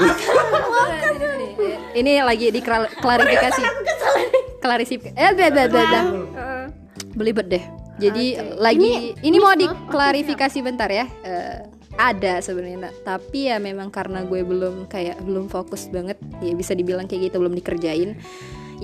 ini 2.04 2.20
lagi 2.20 2.52
di 2.52 2.60
klar- 2.60 2.92
klarifikasi. 3.00 3.62
Klarifikasi 4.60 5.16
eh 5.16 5.32
beda 5.32 5.62
beda 5.72 6.00
belibet 7.16 7.48
deh 7.48 7.64
jadi 7.96 8.56
lagi 8.60 9.16
ini, 9.24 9.36
mau 9.40 9.56
diklarifikasi 9.56 10.58
bentar 10.60 10.88
ya. 10.92 11.06
Eh, 11.24 11.58
ada 11.96 12.44
sebenarnya 12.44 12.92
tapi 13.08 13.48
ya 13.48 13.56
memang 13.56 13.88
karena 13.88 14.20
gue 14.20 14.44
belum 14.44 14.84
kayak 14.84 15.16
belum 15.24 15.48
fokus 15.48 15.88
banget 15.88 16.20
ya 16.44 16.52
bisa 16.52 16.76
dibilang 16.76 17.08
kayak 17.08 17.32
gitu 17.32 17.40
belum 17.40 17.56
dikerjain. 17.56 18.20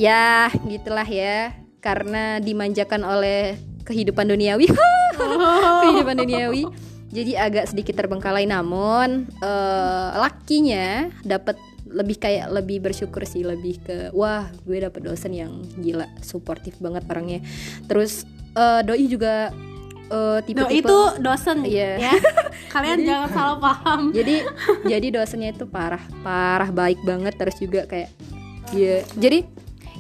Ya 0.01 0.49
gitulah 0.65 1.05
ya. 1.05 1.53
Karena 1.83 2.39
dimanjakan 2.41 3.03
oleh 3.05 3.59
kehidupan 3.85 4.31
duniawi. 4.31 4.71
Kehidupan 5.83 6.17
duniawi. 6.25 6.65
Jadi 7.13 7.37
agak 7.37 7.69
sedikit 7.69 8.01
terbengkalai 8.01 8.49
namun 8.49 9.29
eh, 9.45 10.09
lakinya 10.17 11.13
dapat 11.21 11.61
lebih 11.93 12.17
kayak 12.17 12.49
lebih 12.49 12.81
bersyukur 12.81 13.29
sih 13.29 13.45
lebih 13.45 13.77
ke 13.85 13.97
wah 14.17 14.49
gue 14.65 14.81
dapet 14.81 15.05
dosen 15.05 15.37
yang 15.37 15.61
gila 15.77 16.09
suportif 16.25 16.81
banget 16.81 17.05
orangnya. 17.13 17.45
Terus 17.85 18.25
eh, 18.53 18.81
doi 18.83 19.05
juga 19.07 19.51
eh, 20.07 20.39
No, 20.39 20.45
tipe-tipe 20.45 20.85
itu 20.85 20.99
dosen 21.19 21.65
Iya. 21.65 21.91
ya. 21.99 22.13
Kalian 22.75 22.99
jangan 23.03 23.29
salah 23.31 23.59
paham. 23.59 24.01
jadi 24.13 24.45
jadi 24.85 25.07
dosennya 25.13 25.53
itu 25.53 25.65
parah 25.65 26.01
parah 26.21 26.69
baik 26.69 27.01
banget 27.03 27.37
terus 27.37 27.57
juga 27.57 27.85
kayak 27.85 28.09
dia 28.71 29.05
jadi 29.17 29.45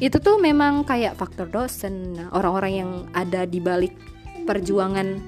itu 0.00 0.16
tuh 0.18 0.36
memang 0.36 0.82
kayak 0.82 1.14
faktor 1.14 1.46
dosen 1.46 2.16
nah, 2.16 2.28
orang-orang 2.32 2.72
yang 2.74 2.90
ada 3.12 3.44
di 3.44 3.60
balik 3.60 3.92
perjuangan 4.42 5.20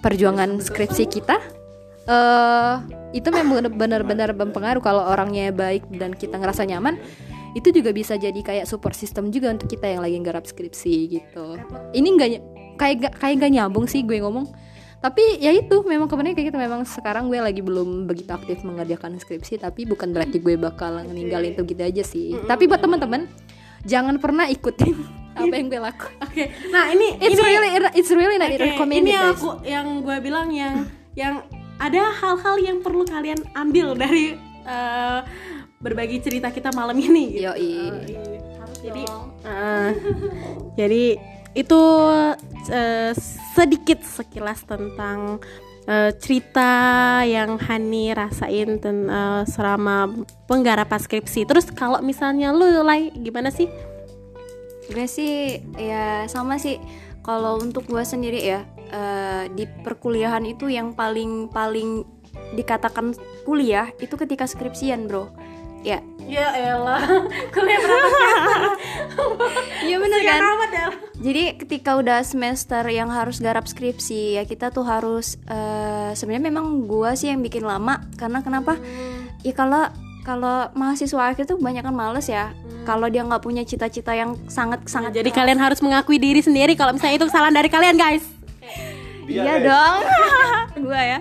perjuangan 0.00 0.58
skripsi 0.58 1.04
kita 1.06 1.36
eh 2.06 2.74
itu 3.12 3.28
memang 3.28 3.68
benar-benar 3.74 4.32
berpengaruh 4.32 4.80
kalau 4.80 5.02
orangnya 5.04 5.50
baik 5.50 5.84
dan 5.92 6.14
kita 6.14 6.38
ngerasa 6.38 6.64
nyaman 6.64 6.96
itu 7.54 7.68
juga 7.74 7.90
bisa 7.90 8.14
jadi 8.14 8.36
kayak 8.36 8.66
support 8.66 8.94
system 8.94 9.34
juga 9.34 9.50
untuk 9.50 9.66
kita 9.66 9.90
yang 9.90 10.02
lagi 10.02 10.16
nggarap 10.18 10.46
skripsi 10.46 10.94
gitu 11.10 11.58
ini 11.92 12.08
enggak 12.14 12.28
ny- 12.30 12.44
kayak 12.78 12.96
gak, 13.02 13.14
kayak 13.18 13.36
gak 13.42 13.52
nyambung 13.52 13.86
sih 13.90 14.06
gue 14.06 14.22
ngomong 14.22 14.46
tapi 15.00 15.40
ya 15.40 15.48
itu 15.56 15.80
memang 15.80 16.12
kebenaran 16.12 16.36
kayak 16.36 16.52
gitu 16.52 16.58
memang 16.60 16.84
sekarang 16.84 17.32
gue 17.32 17.40
lagi 17.40 17.64
belum 17.64 18.04
begitu 18.04 18.30
aktif 18.36 18.60
mengerjakan 18.60 19.16
skripsi 19.16 19.56
tapi 19.56 19.88
bukan 19.88 20.12
berarti 20.12 20.36
gue 20.36 20.60
bakal 20.60 21.00
ninggalin 21.08 21.56
itu 21.56 21.64
gitu 21.64 21.80
aja 21.80 22.02
sih 22.04 22.36
tapi 22.44 22.68
buat 22.68 22.84
teman-teman 22.84 23.24
jangan 23.88 24.20
pernah 24.20 24.44
ikutin 24.46 24.92
apa 25.40 25.54
yang 25.56 25.66
gue 25.72 25.80
lakukan 25.80 26.14
Oke. 26.20 26.52
Nah, 26.68 26.92
ini 26.92 27.16
it's 27.16 27.32
ini 27.32 27.40
really 27.40 27.70
it's 27.96 28.12
really 28.12 28.36
not 28.36 28.52
Oke, 28.52 28.60
recommended 28.60 29.08
ini 29.08 29.16
yang 29.16 29.26
guys. 29.32 29.40
aku 29.40 29.50
yang 29.64 29.86
gue 30.04 30.16
bilang 30.20 30.48
yang 30.52 30.74
yang 31.16 31.34
ada 31.80 32.12
hal-hal 32.12 32.56
yang 32.60 32.84
perlu 32.84 33.08
kalian 33.08 33.40
ambil 33.56 33.96
dari 33.96 34.36
eh, 34.68 35.20
berbagi 35.80 36.20
cerita 36.20 36.52
kita 36.52 36.76
malam 36.76 36.92
ini 37.00 37.40
gitu. 37.40 37.48
Yoi. 37.48 37.72
jadi 38.84 39.02
eh, 39.48 39.90
jadi 40.80 41.04
itu 41.56 41.82
eh, 42.68 43.12
sedikit 43.56 44.04
sekilas 44.04 44.60
tentang 44.68 45.40
eh, 45.88 46.12
cerita 46.20 46.72
yang 47.24 47.56
Hani 47.56 48.12
rasain 48.12 48.76
ten, 48.76 49.08
eh, 49.08 49.42
selama 49.48 50.12
penggarapan 50.44 51.00
skripsi. 51.00 51.48
Terus 51.48 51.72
kalau 51.72 52.04
misalnya 52.04 52.52
lu 52.52 52.68
Lai 52.84 53.08
gimana 53.16 53.48
sih? 53.48 53.68
gue 54.90 55.06
sih 55.06 55.62
ya 55.78 56.26
sama 56.26 56.58
sih 56.58 56.82
kalau 57.22 57.62
untuk 57.62 57.86
gue 57.86 58.02
sendiri 58.02 58.42
ya 58.42 58.66
eh, 58.90 59.46
di 59.54 59.62
perkuliahan 59.86 60.42
itu 60.50 60.66
yang 60.66 60.98
paling 60.98 61.46
paling 61.46 62.02
dikatakan 62.58 63.14
kuliah 63.46 63.94
itu 64.02 64.18
ketika 64.18 64.50
skripsian 64.50 65.06
bro 65.06 65.30
ya. 65.84 65.98
Ya 66.30 66.46
elah, 66.54 67.02
kuliah 67.54 67.80
berapa 67.82 68.08
iya 69.90 69.96
bener 69.98 70.20
kan? 70.22 70.38
amat 70.38 70.70
ya. 70.70 70.86
jadi 71.18 71.58
ketika 71.58 71.98
udah 71.98 72.22
semester 72.22 72.86
yang 72.86 73.10
harus 73.10 73.42
garap 73.42 73.66
skripsi 73.66 74.38
ya 74.38 74.46
kita 74.46 74.70
tuh 74.70 74.86
harus 74.86 75.42
eh, 75.50 76.14
sebenarnya 76.14 76.54
memang 76.54 76.86
gua 76.86 77.18
sih 77.18 77.34
yang 77.34 77.42
bikin 77.42 77.66
lama. 77.66 78.06
Karena 78.14 78.46
kenapa? 78.46 78.78
Ya 79.42 79.50
kalau 79.58 79.90
kalau 80.22 80.70
mahasiswa 80.78 81.34
akhir 81.34 81.50
tuh 81.50 81.58
banyak 81.58 81.82
kan 81.82 81.96
males 81.96 82.30
ya. 82.30 82.54
Kalau 82.86 83.10
dia 83.10 83.26
nggak 83.26 83.42
punya 83.42 83.66
cita-cita 83.66 84.14
yang 84.14 84.38
sangat 84.46 84.86
sangat 84.86 85.10
Jadi 85.10 85.34
kalian 85.34 85.58
harus 85.58 85.82
mengakui 85.82 86.22
diri 86.22 86.40
sendiri 86.40 86.78
kalau 86.78 86.94
misalnya 86.94 87.18
itu 87.18 87.26
kesalahan 87.26 87.58
dari 87.58 87.68
kalian 87.72 87.98
guys. 87.98 88.24
Iya 89.30 89.42
guys. 89.58 89.62
dong, 89.66 89.98
gua 90.86 91.00
ya. 91.02 91.18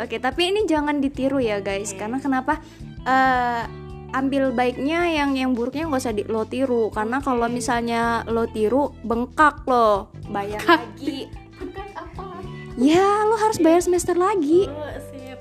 Oke, 0.00 0.16
tapi 0.16 0.52
ini 0.52 0.64
jangan 0.64 1.00
ditiru 1.00 1.40
ya 1.40 1.60
guys, 1.60 1.92
karena 1.96 2.20
kenapa? 2.20 2.60
Eh, 3.06 3.85
ambil 4.12 4.54
baiknya 4.54 5.10
yang 5.10 5.34
yang 5.34 5.50
buruknya 5.56 5.88
nggak 5.88 6.02
usah 6.02 6.14
di, 6.14 6.22
lo 6.26 6.46
tiru, 6.46 6.90
karena 6.94 7.18
kalau 7.18 7.48
misalnya 7.50 8.22
lo 8.30 8.46
tiru 8.50 8.94
bengkak 9.02 9.66
lo, 9.66 10.10
bayar 10.30 10.62
lagi. 10.66 11.30
Ya, 12.76 13.24
lo 13.24 13.40
harus 13.40 13.56
bayar 13.56 13.80
semester 13.80 14.12
lagi. 14.12 14.68
Oh, 14.68 14.92
sip. 15.08 15.40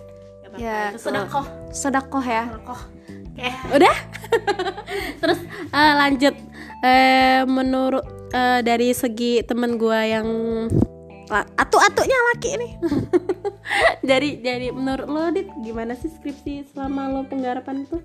Ya, 0.56 0.96
Itu 0.96 1.12
sedekah. 1.12 1.46
Sedakoh 1.76 2.24
ya. 2.24 2.48
Sedekah. 2.48 2.82
Oke, 3.36 3.50
udah. 3.76 3.96
Terus 5.22 5.40
eh, 5.76 5.94
lanjut 6.00 6.36
eh 6.80 7.44
menurut 7.44 8.08
eh, 8.32 8.64
dari 8.64 8.96
segi 8.96 9.44
temen 9.44 9.76
gua 9.76 10.08
yang 10.08 10.28
atu-atunya 11.60 12.18
laki 12.32 12.50
nih. 12.56 12.72
dari 14.10 14.40
dari 14.40 14.72
menurut 14.72 15.08
lo 15.12 15.28
dit 15.36 15.52
gimana 15.68 16.00
sih 16.00 16.08
skripsi 16.08 16.72
selama 16.72 17.12
lo 17.12 17.28
penggarapan 17.28 17.84
itu? 17.84 18.00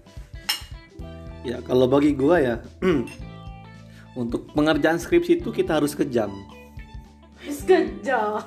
Ya 1.40 1.64
kalau 1.64 1.88
bagi 1.88 2.12
gua 2.12 2.36
ya 2.40 2.56
untuk 4.20 4.52
pengerjaan 4.52 5.00
skripsi 5.00 5.40
itu 5.40 5.48
kita 5.48 5.80
harus 5.80 5.96
kejam. 5.96 6.32
Sekejap 7.40 8.44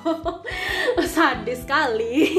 Sadis 1.14 1.66
sekali 1.66 2.30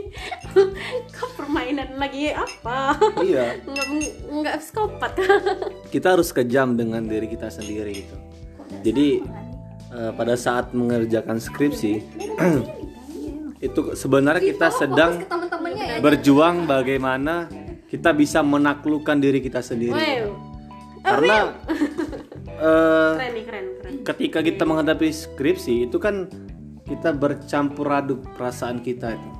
Kok 1.12 1.30
permainan 1.36 2.00
lagi 2.00 2.32
apa? 2.32 2.96
iya, 3.20 3.60
Nggak, 3.68 3.86
nggak 4.32 4.56
psikopat 4.64 5.12
kita 5.92 6.16
harus 6.16 6.32
kejam 6.32 6.72
dengan 6.72 7.04
diri 7.04 7.28
kita 7.28 7.52
sendiri 7.52 8.00
gitu. 8.00 8.16
Jadi 8.80 9.20
eh, 9.92 10.12
pada 10.16 10.34
saat 10.40 10.72
mengerjakan 10.72 11.36
skripsi 11.36 12.00
itu 13.66 13.80
sebenarnya 13.92 14.42
kita 14.56 14.68
sedang 14.72 15.20
ya 15.20 16.00
berjuang 16.00 16.64
bagaimana 16.68 17.48
kita 17.94 18.10
bisa 18.10 18.42
menaklukkan 18.42 19.22
diri 19.22 19.38
kita 19.38 19.62
sendiri. 19.62 20.26
Wow. 20.26 20.34
Karena 21.06 21.36
eh, 22.66 23.12
Keren 23.14 23.30
nih 23.38 23.44
keren 23.46 23.66
keren. 23.78 23.94
ketika 24.02 24.38
kita 24.42 24.62
menghadapi 24.66 25.14
skripsi 25.14 25.86
itu 25.86 26.02
kan 26.02 26.26
kita 26.82 27.14
bercampur 27.14 27.86
aduk 27.86 28.26
perasaan 28.34 28.82
kita 28.82 29.14
itu. 29.14 29.30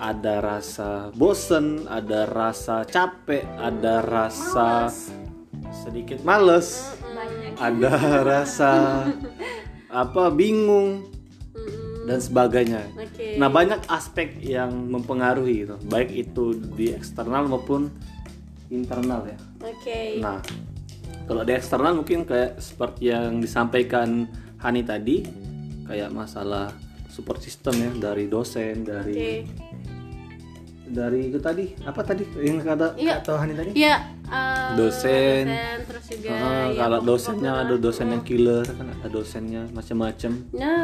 Ada 0.00 0.40
rasa 0.40 0.90
bosen, 1.12 1.84
ada 1.90 2.24
rasa 2.24 2.86
capek, 2.88 3.44
ada 3.60 4.00
rasa 4.00 4.88
sedikit 5.74 6.24
males, 6.24 6.94
ada 7.60 7.92
rasa 8.30 8.72
apa 9.90 10.30
bingung 10.32 11.04
dan 12.08 12.16
sebagainya. 12.16 12.80
Oke 13.20 13.36
Nah 13.36 13.48
banyak 13.52 13.84
aspek 13.86 14.40
yang 14.40 14.72
mempengaruhi 14.88 15.68
itu, 15.68 15.76
baik 15.84 16.08
itu 16.08 16.56
di 16.72 16.96
eksternal 16.96 17.44
maupun 17.44 17.92
internal 18.72 19.28
ya. 19.28 19.38
Oke 19.60 20.16
Nah, 20.24 20.40
kalau 21.28 21.44
di 21.44 21.52
eksternal 21.52 21.92
mungkin 21.92 22.24
kayak 22.24 22.56
seperti 22.56 23.12
yang 23.12 23.44
disampaikan 23.44 24.24
Hani 24.60 24.84
tadi, 24.84 25.24
kayak 25.84 26.12
masalah 26.12 26.72
support 27.08 27.40
system 27.40 27.76
ya 27.76 28.12
dari 28.12 28.24
dosen, 28.28 28.84
dari 28.84 29.44
dari 30.90 31.30
itu 31.30 31.38
tadi 31.38 31.70
apa 31.86 32.02
tadi 32.02 32.26
yang 32.42 32.58
kata 32.60 32.98
Iya. 32.98 33.22
kata 33.22 33.32
Hani 33.38 33.54
tadi? 33.54 33.70
Iya 33.78 34.19
eh, 34.30 34.70
Dosen. 34.72 35.44
Terus 35.82 36.04
juga 36.08 36.28
Ah, 36.30 36.66
ya, 36.66 36.78
kalau 36.78 36.98
dosennya 37.02 37.52
ada 37.58 37.74
dosen 37.76 38.06
yang 38.08 38.22
killer 38.22 38.62
kan 38.62 38.86
ada 38.88 39.08
dosennya 39.08 39.62
macam-macam. 39.70 40.32
No, 40.52 40.74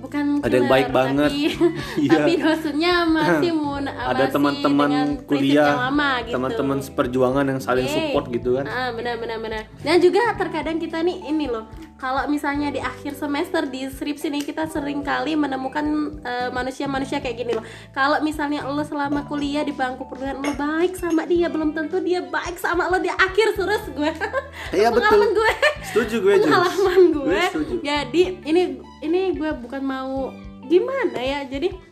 bukan 0.00 0.24
Ada 0.38 0.54
yang 0.54 0.66
killer, 0.66 0.70
baik 0.70 0.88
banget. 0.90 1.30
Tapi, 1.30 1.42
Iya. 2.06 2.10
tapi 2.14 2.32
dosennya 2.36 2.94
masih 3.04 3.52
mun 3.52 3.84
ada 3.84 4.24
teman-teman 4.28 4.90
kuliah, 5.24 5.90
gitu. 6.22 6.30
teman-teman 6.30 6.78
seperjuangan 6.78 7.44
yang 7.46 7.60
saling 7.60 7.86
Yeay. 7.86 7.94
support 8.08 8.30
gitu 8.30 8.56
kan. 8.56 8.66
Ah, 8.66 8.90
benar 8.90 9.18
benar 9.18 9.38
benar. 9.38 9.62
Dan 9.80 9.98
juga 9.98 10.34
terkadang 10.34 10.78
kita 10.78 11.02
nih 11.02 11.26
ini 11.26 11.46
loh. 11.46 11.66
Kalau 11.98 12.30
misalnya 12.30 12.70
di 12.70 12.78
akhir 12.78 13.18
semester 13.18 13.66
di 13.66 13.90
skripsi 13.90 14.30
nih 14.30 14.46
kita 14.46 14.70
sering 14.70 15.02
kali 15.02 15.34
menemukan 15.34 15.82
eh, 16.22 16.46
manusia-manusia 16.54 17.18
kayak 17.18 17.36
gini 17.42 17.52
loh. 17.58 17.66
Kalau 17.90 18.22
misalnya 18.22 18.62
lo 18.70 18.86
selama 18.86 19.26
kuliah 19.26 19.66
di 19.66 19.74
bangku 19.74 20.06
perguruan 20.06 20.38
lo 20.38 20.54
baik 20.54 20.94
sama 20.94 21.26
dia, 21.26 21.50
belum 21.50 21.74
tentu 21.74 21.98
dia 21.98 22.22
baik 22.22 22.54
sama 22.54 22.86
lo 22.86 23.02
di 23.02 23.10
akhir 23.10 23.58
terus 23.58 23.84
gue. 23.90 24.12
Iya, 24.68 24.92
betul. 24.92 25.10
Pengalaman 25.10 25.30
gue. 25.32 25.52
Setuju 25.90 26.16
gue 26.22 26.34
juga. 26.38 26.46
Pengalaman 26.46 27.02
gue. 27.10 27.26
Gue 27.26 27.42
setuju. 27.50 27.74
Jadi 27.82 28.22
ini 28.46 28.62
ini 29.02 29.20
gue 29.34 29.50
bukan 29.58 29.82
mau 29.82 30.30
gimana 30.70 31.18
ya. 31.18 31.42
Jadi 31.50 31.87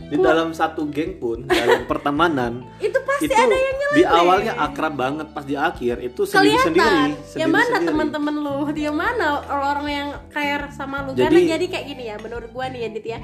Di 0.00 0.16
dalam 0.16 0.50
satu 0.50 0.86
geng 0.86 1.16
pun 1.16 1.44
dalam 1.44 1.84
pertemanan 1.90 2.62
itu 2.78 2.96
pasti 3.02 3.26
itu 3.26 3.34
ada 3.34 3.52
yang 3.52 3.76
di 3.90 4.02
awalnya 4.02 4.52
akrab 4.56 4.94
banget 4.94 5.26
pas 5.28 5.42
di 5.42 5.52
akhir 5.52 6.00
itu 6.00 6.22
sendiri 6.22 6.56
sendiri 6.62 6.86
kelihatan. 7.12 7.36
Yang 7.36 7.50
mana 7.50 7.76
teman-teman 7.82 8.34
lu? 8.36 8.58
Dia 8.70 8.88
mana 8.88 9.26
orang-orang 9.44 9.88
yang 9.90 10.08
care 10.28 10.64
sama 10.70 11.02
lu? 11.02 11.12
Karena 11.12 11.28
Jadi- 11.34 11.48
jadi 11.50 11.66
kayak 11.68 11.86
gini 11.86 12.04
ya 12.06 12.16
menurut 12.16 12.48
gua 12.48 12.66
nih 12.66 12.80
ya 12.80 12.90
Dit 12.90 13.06
ya 13.06 13.20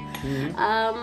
Em, 0.51 0.97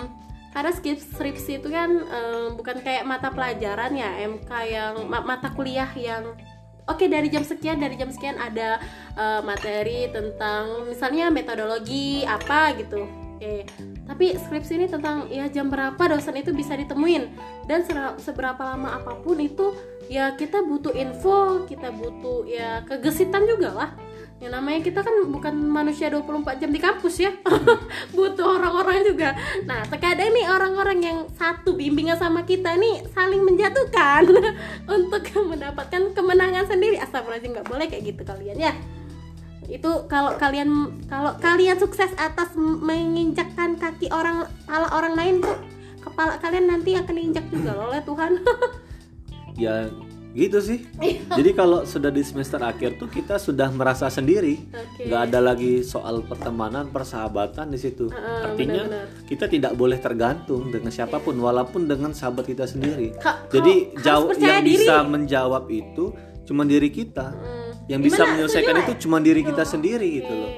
karena 0.51 0.71
skip 0.71 0.99
skripsi 0.99 1.53
itu 1.57 1.69
kan 1.69 1.91
em, 1.91 2.47
bukan 2.53 2.77
kayak 2.79 3.03
mata 3.03 3.29
pelajaran 3.29 3.93
ya 3.93 4.13
MK 4.23 4.51
yang 4.67 4.95
ma- 5.05 5.25
mata 5.25 5.51
kuliah 5.51 5.89
yang 5.95 6.37
Oke 6.83 7.07
dari 7.07 7.27
jam 7.27 7.41
sekian 7.41 7.79
dari 7.79 7.95
jam 7.95 8.11
sekian 8.11 8.35
ada 8.37 8.83
eh, 9.15 9.41
materi 9.41 10.11
tentang 10.11 10.83
misalnya 10.85 11.31
metodologi 11.31 12.27
apa 12.27 12.75
gitu. 12.75 13.07
Oke. 13.43 13.67
Tapi 14.07 14.39
skripsi 14.39 14.79
ini 14.79 14.87
tentang 14.87 15.27
ya 15.27 15.51
jam 15.51 15.67
berapa 15.67 15.99
dosen 15.99 16.39
itu 16.39 16.55
bisa 16.55 16.79
ditemuin 16.79 17.27
dan 17.67 17.83
seberapa 18.23 18.63
lama 18.63 19.03
apa 19.03 19.19
pun 19.19 19.35
itu 19.43 19.75
ya 20.07 20.39
kita 20.39 20.63
butuh 20.63 20.95
info, 20.95 21.67
kita 21.67 21.91
butuh 21.91 22.47
ya 22.47 22.87
kegesitan 22.87 23.43
juga 23.51 23.75
lah. 23.75 23.91
Yang 24.39 24.53
namanya 24.59 24.81
kita 24.87 25.01
kan 25.03 25.15
bukan 25.27 25.55
manusia 25.59 26.07
24 26.07 26.63
jam 26.63 26.71
di 26.71 26.79
kampus 26.79 27.19
ya. 27.19 27.35
butuh 28.17 28.63
orang-orang 28.63 29.11
juga. 29.11 29.35
Nah, 29.67 29.91
terkadang 29.91 30.31
nih 30.31 30.47
orang-orang 30.47 30.99
yang 31.03 31.19
satu 31.35 31.75
bimbingan 31.75 32.23
sama 32.23 32.47
kita 32.47 32.79
nih 32.79 33.03
saling 33.11 33.43
menjatuhkan 33.43 34.23
untuk 35.03 35.27
mendapatkan 35.35 36.15
kemenangan 36.15 36.71
sendiri. 36.71 36.95
Astagfirullahaladzim 37.03 37.59
nggak 37.59 37.67
boleh 37.67 37.87
kayak 37.91 38.03
gitu 38.07 38.23
kalian 38.23 38.71
ya 38.71 38.75
itu 39.73 39.91
kalau 40.05 40.37
kalian 40.37 40.69
kalau 41.07 41.33
kalian 41.39 41.77
sukses 41.77 42.13
atas 42.15 42.53
menginjakkan 42.55 43.75
kaki 43.75 44.07
orang 44.09 44.45
kepala 44.61 44.89
orang 44.93 45.15
lain 45.15 45.35
tuh 45.39 45.57
kepala 45.99 46.37
kalian 46.37 46.69
nanti 46.69 46.93
akan 46.93 47.09
diinjak 47.11 47.47
juga 47.49 47.73
loh 47.73 47.89
oleh 47.89 48.03
Tuhan 48.03 48.33
ya 49.57 49.89
gitu 50.33 50.59
sih 50.59 50.89
Iya. 50.97 51.29
jadi 51.31 51.51
kalau 51.53 51.85
sudah 51.85 52.09
di 52.09 52.21
semester 52.23 52.57
akhir 52.59 52.97
tuh 52.97 53.05
kita 53.07 53.37
sudah 53.37 53.69
merasa 53.71 54.09
sendiri 54.09 54.65
nggak 54.99 55.23
ada 55.29 55.41
lagi 55.43 55.81
soal 55.83 56.21
pertemanan 56.23 56.89
persahabatan 56.89 57.69
di 57.69 57.77
situ 57.77 58.09
Heeh, 58.09 58.41
artinya 58.43 58.81
benar-benar. 58.83 59.29
kita 59.29 59.45
tidak 59.47 59.73
boleh 59.73 59.99
tergantung 59.99 60.69
dengan 60.69 60.89
siapa 60.89 61.17
pun 61.19 61.37
walaupun 61.37 61.85
dengan 61.85 62.13
sahabat 62.13 62.45
kita 62.47 62.65
sendiri 62.65 63.13
Ka- 63.15 63.45
jadi 63.47 63.93
jauh 63.99 64.33
yang 64.35 64.61
diri. 64.61 64.81
bisa 64.81 65.01
menjawab 65.03 65.69
itu 65.69 66.17
cuma 66.43 66.65
diri 66.65 66.89
kita 66.89 67.29
Hmm. 67.29 67.62
Yang 67.91 68.01
bisa 68.03 68.23
Gimana? 68.23 68.31
menyelesaikan 68.39 68.75
Setuju 68.79 68.87
itu 68.87 68.93
cuma 69.07 69.19
diri 69.19 69.43
kita 69.43 69.65
sendiri 69.67 70.09
gitu 70.23 70.33
loh. 70.33 70.53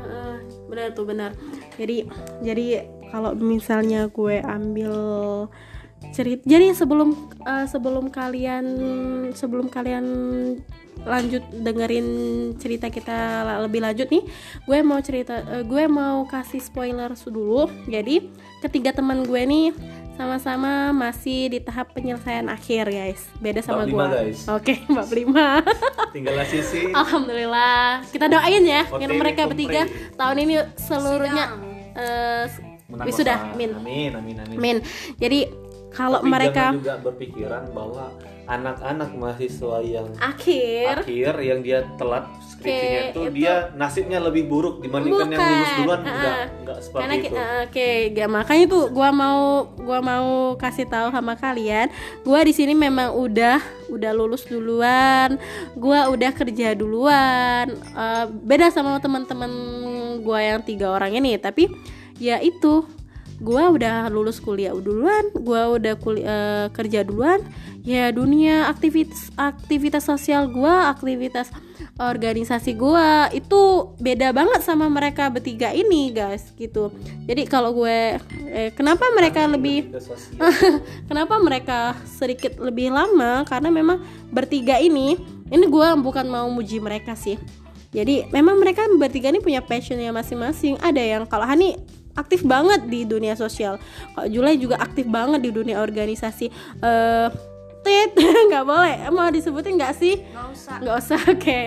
Heeh, 0.00 0.34
benar 0.68 0.86
tuh 0.92 1.04
benar. 1.08 1.30
Jadi 1.76 2.08
jadi 2.44 2.66
kalau 3.10 3.34
misalnya 3.36 4.06
gue 4.08 4.38
ambil 4.44 4.94
cerita 6.10 6.42
jadi 6.48 6.72
sebelum 6.72 7.12
eh, 7.44 7.66
sebelum 7.68 8.08
kalian 8.08 8.64
sebelum 9.36 9.68
kalian 9.68 10.06
lanjut 11.00 11.40
dengerin 11.52 12.08
cerita 12.60 12.92
kita 12.92 13.44
lebih 13.64 13.80
lanjut 13.80 14.08
nih 14.12 14.24
gue 14.68 14.78
mau 14.84 15.00
cerita 15.00 15.40
eh, 15.48 15.64
gue 15.64 15.84
mau 15.88 16.24
kasih 16.28 16.60
spoiler 16.60 17.12
dulu. 17.16 17.68
Jadi 17.88 18.28
ketiga 18.64 18.92
teman 18.96 19.24
gue 19.24 19.42
nih 19.44 19.66
sama-sama 20.20 20.92
masih 20.92 21.56
di 21.56 21.58
tahap 21.64 21.96
penyelesaian 21.96 22.44
akhir 22.52 22.92
guys. 22.92 23.24
Beda 23.40 23.64
sama 23.64 23.88
gue 23.88 24.36
oke 24.36 24.74
bab 24.92 25.08
lima 25.08 25.64
tinggal 26.14 26.36
sisi 26.44 26.92
Alhamdulillah. 26.92 28.04
Kita 28.12 28.28
doain 28.28 28.60
ya 28.60 28.84
yang 29.00 29.16
mereka 29.16 29.48
bertiga 29.48 29.88
tahun 30.20 30.36
ini 30.44 30.54
seluruhnya 30.76 31.56
eh, 31.96 32.44
wisuda. 33.00 33.56
min. 33.56 33.72
Amin 33.80 34.12
amin 34.12 34.36
amin. 34.44 34.56
Min. 34.60 34.76
Jadi 35.16 35.48
kalau 35.88 36.20
Tapi 36.20 36.28
mereka 36.28 36.76
juga 36.76 37.00
berpikiran 37.00 37.72
bahwa 37.72 38.12
anak-anak 38.44 39.10
mahasiswa 39.16 39.78
yang 39.80 40.12
akhir. 40.20 41.06
akhir 41.06 41.32
yang 41.40 41.64
dia 41.64 41.86
telat 41.96 42.28
Oke, 42.60 42.76
itu 43.08 43.20
itu- 43.20 43.32
dia 43.32 43.54
nasibnya 43.72 44.20
lebih 44.20 44.44
buruk 44.44 44.78
dibandingkan 44.78 45.26
yang 45.26 45.40
lulus 45.40 45.72
duluan. 45.74 46.00
Bukan, 46.00 46.12
enggak 46.12 46.36
enggak 46.60 46.78
seperti 46.78 47.00
karena 47.00 47.14
itu. 47.16 47.34
ah, 47.34 47.58
oke 47.64 47.88
gak 48.12 48.28
makanya 48.28 48.64
tuh 48.66 48.84
gua 48.88 49.08
mau 49.10 49.40
gua 49.74 49.98
mau 50.00 50.28
kasih 50.54 50.84
tahu 50.84 51.08
sama 51.08 51.34
kalian 51.34 51.88
gua 52.20 52.40
di 52.40 52.52
sini 52.52 52.72
memang 52.72 53.10
udah 53.10 53.58
udah 53.88 54.12
lulus 54.12 54.44
duluan 54.44 55.40
gua 55.74 56.06
udah 56.06 56.30
kerja 56.30 56.72
duluan 56.72 57.66
Eh, 57.72 58.24
beda 58.30 58.68
sama 58.68 58.96
teman-teman 58.98 59.50
gua 60.20 60.38
yang 60.38 60.60
tiga 60.60 60.90
orang 60.90 61.12
ini 61.12 61.36
tapi 61.36 61.72
ya 62.16 62.36
itu 62.38 62.84
gue 63.40 63.64
udah 63.80 64.12
lulus 64.12 64.38
kuliah 64.38 64.76
duluan 64.76 65.32
gue 65.32 65.62
udah 65.80 65.94
kuliah 65.96 66.68
kerja 66.70 67.02
duluan 67.02 67.40
ya 67.80 68.12
dunia 68.12 68.68
aktivitas 68.68 69.32
aktivitas 69.34 70.04
sosial 70.04 70.46
gue 70.52 70.74
aktivitas 70.92 71.48
organisasi 71.96 72.76
gue 72.76 73.08
itu 73.32 73.60
beda 73.96 74.36
banget 74.36 74.60
sama 74.60 74.86
mereka 74.92 75.32
bertiga 75.32 75.72
ini 75.72 76.12
guys 76.12 76.52
gitu 76.60 76.92
jadi 77.24 77.48
kalau 77.48 77.72
gue 77.72 78.20
eh, 78.52 78.70
kenapa 78.76 79.08
mereka 79.16 79.48
lebih 79.48 79.90
Kita 79.90 80.00
sosial. 80.02 80.38
Kenapa 81.08 81.34
mereka 81.42 81.78
sedikit 82.06 82.58
lebih 82.62 82.92
lama? 82.94 83.42
Karena 83.46 83.68
memang 83.72 84.02
bertiga 84.30 84.78
ini, 84.78 85.18
ini 85.50 85.64
gue 85.66 85.88
bukan 85.98 86.26
mau 86.30 86.46
muji 86.50 86.78
mereka 86.78 87.18
sih. 87.18 87.38
Jadi 87.90 88.30
memang 88.30 88.62
mereka 88.62 88.86
bertiga 88.94 89.34
ini 89.34 89.42
punya 89.42 89.58
passionnya 89.58 90.14
masing-masing. 90.14 90.78
Ada 90.78 91.02
yang 91.02 91.22
kalau 91.26 91.42
Hani 91.42 91.74
aktif 92.20 92.44
banget 92.44 92.84
di 92.84 93.02
dunia 93.02 93.32
sosial, 93.34 93.80
kalau 94.12 94.28
Julai 94.28 94.54
juga 94.54 94.76
aktif 94.76 95.04
banget 95.04 95.40
di 95.40 95.50
dunia 95.50 95.78
organisasi. 95.78 96.46
Eh, 96.78 97.28
tit 97.80 98.12
nggak 98.48 98.60
boleh, 98.62 99.08
mau 99.08 99.28
disebutin 99.28 99.74
nggak 99.74 99.94
sih? 99.94 100.20
nggak 100.20 100.46
usah 100.52 100.74
nggak 100.78 100.96
usah 100.98 101.20
oke 101.32 101.60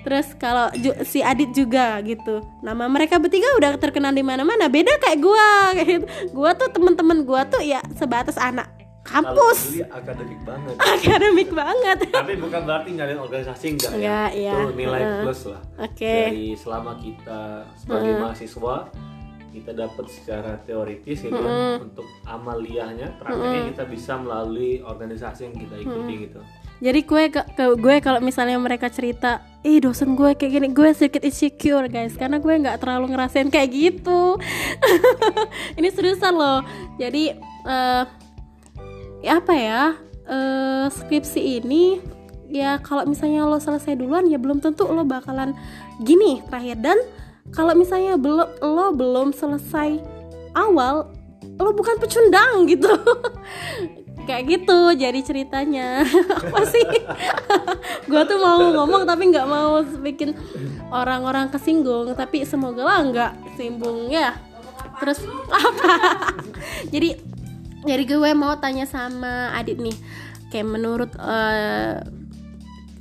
terus 0.00 0.26
kalau 0.34 0.72
Ju- 0.72 1.04
si 1.04 1.20
Adit 1.20 1.52
juga 1.52 2.00
gitu 2.00 2.40
nama 2.58 2.88
mereka 2.88 3.20
bertiga 3.20 3.44
udah 3.54 3.76
terkenal 3.76 4.08
di 4.10 4.24
mana-mana 4.24 4.64
beda 4.66 4.96
kayak 4.96 5.20
gua 5.20 5.48
kayak 5.76 5.88
gitu. 5.92 6.06
gua 6.32 6.56
tuh 6.56 6.72
temen-temen 6.72 7.20
gua 7.20 7.44
tuh 7.44 7.60
ya 7.60 7.84
sebatas 7.92 8.40
anak 8.40 8.72
kampus 9.04 9.80
akademik 9.88 10.40
banget. 10.40 10.74
akademik 10.78 11.48
banget 11.50 11.98
Tapi 12.12 12.32
bukan 12.36 12.60
berarti 12.62 12.88
nyari 12.92 13.12
organisasi 13.16 13.66
enggak 13.70 13.92
Enggak, 13.92 14.28
ya. 14.30 14.36
iya. 14.36 14.54
Itu 14.58 14.72
nilai 14.74 15.00
Heeh. 15.00 15.20
plus 15.24 15.40
lah. 15.48 15.60
Oke. 15.78 16.16
Dari 16.28 16.46
selama 16.54 16.92
kita 16.96 17.40
sebagai 17.74 18.12
mahasiswa 18.16 18.74
kita 19.58 19.74
dapat 19.74 20.06
secara 20.06 20.56
teoritis 20.62 21.20
gitu 21.20 21.34
kan 21.34 21.82
untuk 21.82 22.06
amaliyahnya 22.24 23.18
prakteknya 23.18 23.62
kita 23.74 23.84
bisa 23.84 24.16
melalui 24.16 24.80
organisasi 24.80 25.46
yang 25.46 25.56
kita 25.56 25.74
ikuti 25.76 26.14
gitu. 26.24 26.40
jadi 26.78 27.00
gue 27.02 27.22
ke, 27.28 27.40
ke- 27.52 27.74
gue 27.74 27.96
kalau 27.98 28.18
misalnya 28.18 28.54
mereka 28.54 28.86
cerita 28.86 29.42
ih 29.60 29.82
dosen 29.82 30.14
gue 30.14 30.32
kayak 30.32 30.52
gini 30.54 30.68
gue 30.70 30.90
sedikit 30.92 31.20
insecure 31.20 31.86
guys 31.86 32.14
karena 32.14 32.38
gue 32.38 32.54
nggak 32.54 32.78
terlalu 32.78 33.10
ngerasain 33.10 33.50
kayak 33.50 33.68
gitu. 33.68 34.38
Ini 35.78 35.88
seriusan 35.90 36.30
loh. 36.32 36.62
Jadi 36.94 37.34
eh 37.66 38.04
ya 39.18 39.42
apa 39.42 39.50
ya 39.52 39.82
eh 40.30 40.86
skripsi 40.86 41.58
ini 41.58 41.98
ya 42.46 42.78
kalau 42.78 43.02
misalnya 43.04 43.42
lo 43.44 43.58
selesai 43.58 43.98
duluan 43.98 44.30
ya 44.30 44.38
belum 44.38 44.62
tentu 44.62 44.86
lo 44.86 45.02
bakalan 45.02 45.58
gini 46.00 46.38
terakhir. 46.46 46.78
Dan 46.78 46.98
kalau 47.52 47.72
misalnya 47.72 48.20
belum 48.20 48.48
lo 48.60 48.92
belum 48.92 49.32
selesai 49.32 50.00
awal 50.56 51.08
lo 51.58 51.70
bukan 51.74 51.98
pecundang 51.98 52.66
gitu. 52.70 52.88
Kayak 54.28 54.44
gitu 54.44 54.78
jadi 54.92 55.20
ceritanya. 55.24 56.04
Apa 56.38 56.62
sih? 56.68 56.84
Gue 58.10 58.22
tuh 58.28 58.38
mau 58.38 58.60
ngomong 58.60 59.08
tapi 59.08 59.32
nggak 59.32 59.48
mau 59.48 59.80
bikin 60.04 60.36
orang-orang 60.92 61.48
kesinggung 61.48 62.12
tapi 62.12 62.44
semoga 62.44 62.84
lah 62.84 63.00
nggak 63.08 63.32
simbung 63.56 64.12
ya. 64.12 64.36
Terus 64.98 65.22
apa? 65.46 65.94
Jadi 66.90 67.14
jadi 67.86 68.02
gue 68.02 68.30
mau 68.34 68.58
tanya 68.58 68.82
sama 68.82 69.54
Adit 69.54 69.78
nih. 69.78 69.94
Kayak 70.50 70.68
menurut 70.74 71.10
eh, 71.14 72.02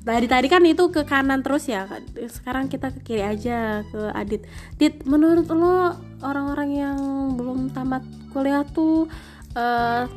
dari 0.08 0.32
tadi 0.32 0.48
kan 0.48 0.63
itu 0.63 0.88
ke 0.88 1.04
kanan 1.04 1.43
terus 1.43 1.67
ya 1.67 1.84
sekarang 2.15 2.72
kita 2.72 2.96
ke 2.96 3.00
kiri 3.04 3.28
aja 3.28 3.84
ke 3.84 4.00
Adit. 4.15 4.48
Dit 4.80 5.04
menurut 5.04 5.52
lo 5.52 6.00
orang-orang 6.24 6.70
yang 6.72 6.98
belum 7.36 7.76
tamat 7.76 8.08
kuliah 8.32 8.63
tuh 8.63 9.12
eh, 9.52 10.08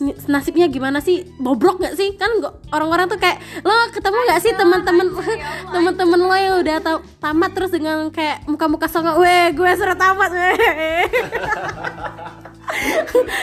ni- 0.00 0.16
nasibnya 0.32 0.64
gimana 0.72 1.04
sih? 1.04 1.28
Bobrok 1.36 1.84
nggak 1.84 1.92
sih? 1.92 2.16
Kan 2.16 2.40
orang-orang 2.72 3.12
tuh 3.12 3.20
kayak 3.20 3.44
lo 3.60 3.92
ketemu 3.92 4.16
nggak 4.16 4.40
sih 4.40 4.52
teman-teman 4.56 5.06
teman-teman 5.76 6.20
lo 6.24 6.36
yang 6.40 6.56
udah 6.64 6.76
ta- 6.80 7.04
tamat 7.20 7.52
terus 7.52 7.76
dengan 7.76 8.08
kayak 8.08 8.48
muka-muka 8.48 8.88
songong 8.88 9.20
weh 9.20 9.52
gue 9.52 9.70
sudah 9.76 9.96
tamat 10.00 10.32
weh. 10.32 10.56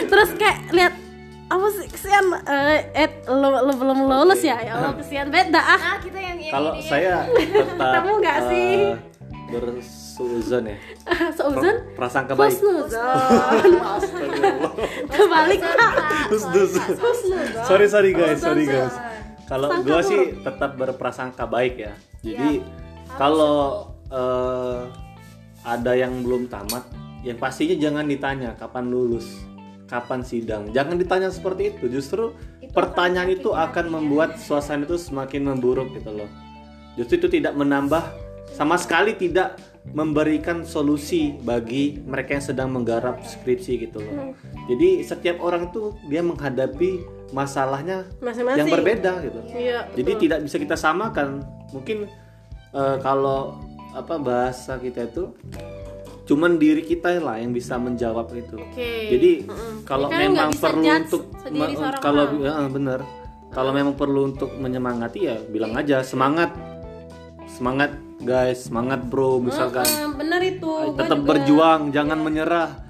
Terus 0.08 0.30
kayak 0.40 0.72
lihat 0.72 0.94
apa 1.48 1.68
sih? 1.72 1.86
Kesian 1.88 2.26
eh 2.44 2.80
eh, 2.94 3.10
lo, 3.26 3.50
lo 3.64 3.74
belum 3.74 4.00
lulus 4.04 4.42
ya? 4.42 4.60
Ya 4.60 4.76
Allah 4.76 4.92
kesian 4.94 5.28
beda 5.28 5.56
ah. 5.58 5.80
Nah 5.80 5.98
kita 5.98 6.20
yang 6.20 6.36
ini 6.36 6.52
Kalau 6.52 6.72
saya 6.78 7.24
tetap 7.26 7.80
Ketemu 7.96 8.12
nggak 8.20 8.38
eh, 8.38 8.46
sih? 8.46 8.72
bersuzon 9.48 10.64
ya. 10.66 10.78
seuzon 11.40 11.76
Prasangka 11.96 12.36
baik. 12.36 12.52
husnuzon. 12.52 13.64
Kebalik 15.16 15.62
kak 15.64 15.94
Husnuzon. 16.28 16.92
sorry 17.64 17.88
sorry 17.88 18.12
guys, 18.12 18.38
sorry 18.38 18.68
guys. 18.68 18.92
Kalau 19.48 19.80
gua 19.80 20.04
sih 20.04 20.36
tetap 20.38 20.76
berprasangka 20.76 21.48
baik 21.48 21.80
ya. 21.80 21.94
Jadi 22.20 22.60
kalau 23.16 23.88
eh, 24.12 24.80
ada 25.64 25.92
yang 25.96 26.20
belum 26.20 26.52
tamat, 26.52 26.84
yang 27.24 27.40
pastinya 27.40 27.80
jangan 27.80 28.04
ditanya 28.04 28.52
kapan 28.56 28.92
lulus, 28.92 29.32
kapan 29.88 30.22
sidang. 30.22 30.70
Jangan 30.76 31.00
ditanya 31.00 31.32
seperti 31.32 31.74
itu. 31.74 31.88
Justru 31.88 32.36
pertanyaan 32.76 33.32
itu 33.32 33.56
akan 33.56 33.90
membuat 33.90 34.38
suasana 34.38 34.84
itu 34.84 35.00
semakin 35.00 35.48
memburuk 35.56 35.96
gitu 35.96 36.12
loh. 36.14 36.30
Justru 37.00 37.24
itu 37.26 37.28
tidak 37.42 37.56
menambah 37.56 38.04
sama 38.54 38.76
sekali 38.80 39.16
tidak 39.16 39.60
memberikan 39.96 40.68
solusi 40.68 41.40
bagi 41.48 42.04
mereka 42.04 42.36
yang 42.36 42.44
sedang 42.44 42.70
menggarap 42.76 43.24
skripsi 43.24 43.88
gitu 43.88 44.04
loh. 44.04 44.36
Jadi 44.68 45.04
setiap 45.04 45.40
orang 45.40 45.72
tuh 45.72 45.96
dia 46.12 46.20
menghadapi 46.20 47.00
masalahnya 47.32 48.08
Masing-masing. 48.20 48.60
yang 48.60 48.68
berbeda 48.72 49.12
gitu. 49.24 49.40
Iya, 49.52 49.80
Jadi 49.96 50.12
tidak 50.28 50.40
bisa 50.44 50.58
kita 50.60 50.76
samakan. 50.76 51.44
Mungkin 51.72 52.08
eh, 52.76 52.98
kalau 53.00 53.64
apa 53.96 54.20
bahasa 54.20 54.76
kita 54.78 55.08
itu 55.08 55.32
cuman 56.28 56.60
diri 56.60 56.84
kita 56.84 57.24
lah 57.24 57.40
yang 57.40 57.56
bisa 57.56 57.80
menjawab 57.80 58.28
itu. 58.36 58.60
Oke. 58.60 59.16
Jadi 59.16 59.32
Mm-mm. 59.48 59.88
kalau 59.88 60.12
Kita 60.12 60.20
kan 60.20 60.28
nggak 60.28 60.50
memang 60.52 60.52
perlu 60.60 60.84
untuk 60.84 61.24
kalau 62.04 62.24
ya, 62.44 62.54
benar. 62.68 63.00
Kalau 63.48 63.72
memang 63.72 63.96
perlu 63.96 64.36
untuk 64.36 64.52
menyemangati 64.60 65.20
ya 65.24 65.40
bilang 65.40 65.74
aja 65.80 66.04
semangat. 66.04 66.52
Semangat 67.48 67.96
guys, 68.22 68.68
semangat 68.68 69.08
bro 69.08 69.40
misalkan. 69.40 69.88
Eh, 69.88 70.12
bener 70.14 70.42
itu 70.44 70.70
Tetap 71.00 71.24
berjuang, 71.24 71.96
jangan 71.96 72.20
menyerah. 72.20 72.87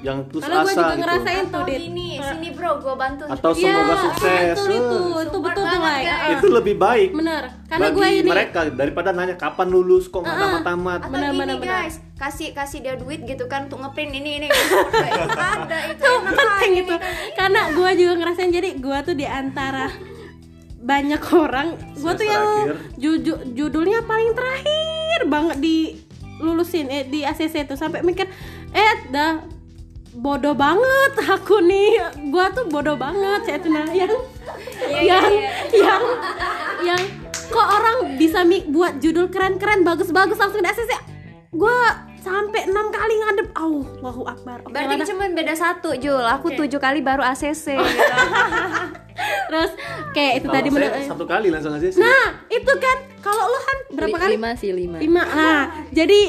Jangan 0.00 0.20
putus 0.24 0.40
karena 0.40 0.56
gue 0.56 0.64
asa 0.64 0.72
juga 0.72 0.88
gitu. 0.88 1.00
ngerasain 1.00 1.36
tuh 1.42 1.48
atau 1.52 1.62
dit 1.62 1.80
gini 1.82 2.08
sini 2.16 2.48
bro 2.50 2.70
gue 2.76 2.94
bantu 2.94 3.22
Atau 3.26 3.50
Iya, 3.52 3.60
semoga 3.66 3.94
sukses. 3.98 4.56
itu 4.56 4.70
itu 4.70 4.96
Eh, 5.10 5.22
itu 5.22 5.38
betul 5.38 5.62
tuh 5.62 5.64
banget, 5.76 6.00
like. 6.02 6.32
Itu 6.32 6.46
lebih 6.48 6.74
baik. 6.76 7.08
bener 7.12 7.42
karena 7.66 7.84
bagi 7.84 7.94
gue 7.94 8.08
ini 8.16 8.28
mereka 8.28 8.60
daripada 8.66 9.08
nanya 9.10 9.36
kapan 9.36 9.68
lulus 9.68 10.04
kok 10.06 10.20
nggak 10.20 10.34
tamat-tamat. 10.34 11.00
Benar, 11.04 11.30
benar, 11.32 11.56
benar. 11.56 11.76
guys 11.82 11.96
kasih 12.16 12.48
kasih 12.50 12.78
dia 12.80 12.94
duit 12.94 13.20
gitu 13.22 13.44
kan 13.46 13.64
untuk 13.64 13.78
ngeprint 13.78 14.12
ini 14.14 14.30
ini 14.38 14.48
Itu 14.48 14.76
ada 15.32 15.78
itu 15.86 16.04
penting 16.22 16.48
aja 16.50 16.78
itu 16.78 16.94
karena 17.32 17.60
gue 17.70 17.90
juga 17.94 18.12
ngerasain 18.16 18.50
jadi 18.50 18.70
gue 18.74 18.98
tuh 19.02 19.14
di 19.14 19.24
antara 19.24 19.88
banyak 20.76 21.22
orang 21.30 21.68
gue 21.92 22.12
tuh 22.14 22.26
yang 22.26 22.44
akhir. 22.62 22.76
juju- 22.96 23.42
judulnya 23.50 24.00
paling 24.02 24.32
terakhir 24.32 24.80
banget 25.26 25.56
di 25.58 25.76
lulusin 26.38 26.88
eh, 26.88 27.04
di 27.04 27.20
ACC 27.20 27.64
tuh 27.64 27.76
sampai 27.76 28.00
mikir 28.00 28.24
eh 28.70 28.94
dah 29.08 29.44
bodoh 30.12 30.52
banget 30.52 31.12
aku 31.24 31.60
nih. 31.60 31.90
Gue 32.26 32.46
tuh 32.50 32.64
bodoh 32.66 32.94
banget 32.94 33.40
saya 33.44 33.58
tuh 33.58 33.70
nah 33.70 33.86
yang 33.88 34.10
yang 35.00 35.24
yang 35.70 36.02
yang 36.82 37.00
kok 37.46 37.66
orang 37.68 38.14
bisa 38.14 38.42
mi- 38.42 38.64
buat 38.64 38.98
judul 38.98 39.26
keren-keren 39.26 39.82
bagus-bagus 39.82 40.36
langsung 40.36 40.58
di 40.58 40.68
ACC 40.68 40.92
gue 41.50 41.78
sampai 42.20 42.62
enam 42.64 42.86
kali 42.88 43.14
ngadep. 43.16 43.48
Allahu 43.52 44.22
Akbar. 44.24 44.62
Oke, 44.62 44.70
berarti 44.70 45.08
cuma 45.08 45.26
beda 45.26 45.50
satu 45.52 45.96
Jul. 45.96 46.20
Aku 46.20 46.52
tujuh 46.52 46.78
kali 46.78 47.00
baru 47.00 47.24
ACC 47.24 47.74
gitu. 47.74 48.04
terus 49.50 49.70
kayak 50.12 50.32
itu 50.38 50.46
Kalau 50.46 50.56
tadi 50.56 50.68
menurut 50.70 50.94
satu 51.02 51.24
kali 51.26 51.48
langsung 51.50 51.74
sih. 51.76 51.90
nah 51.92 52.38
itu 52.46 52.72
kan 52.78 52.96
kalau 53.20 53.44
lo 53.44 53.58
kan 53.58 53.78
berapa 53.92 54.08
Li- 54.08 54.22
kali? 54.22 54.30
lima 54.32 54.50
sih 54.54 54.70
lima. 54.70 54.96
Lima 54.96 55.22
nah 55.26 55.60
jadi 55.90 56.20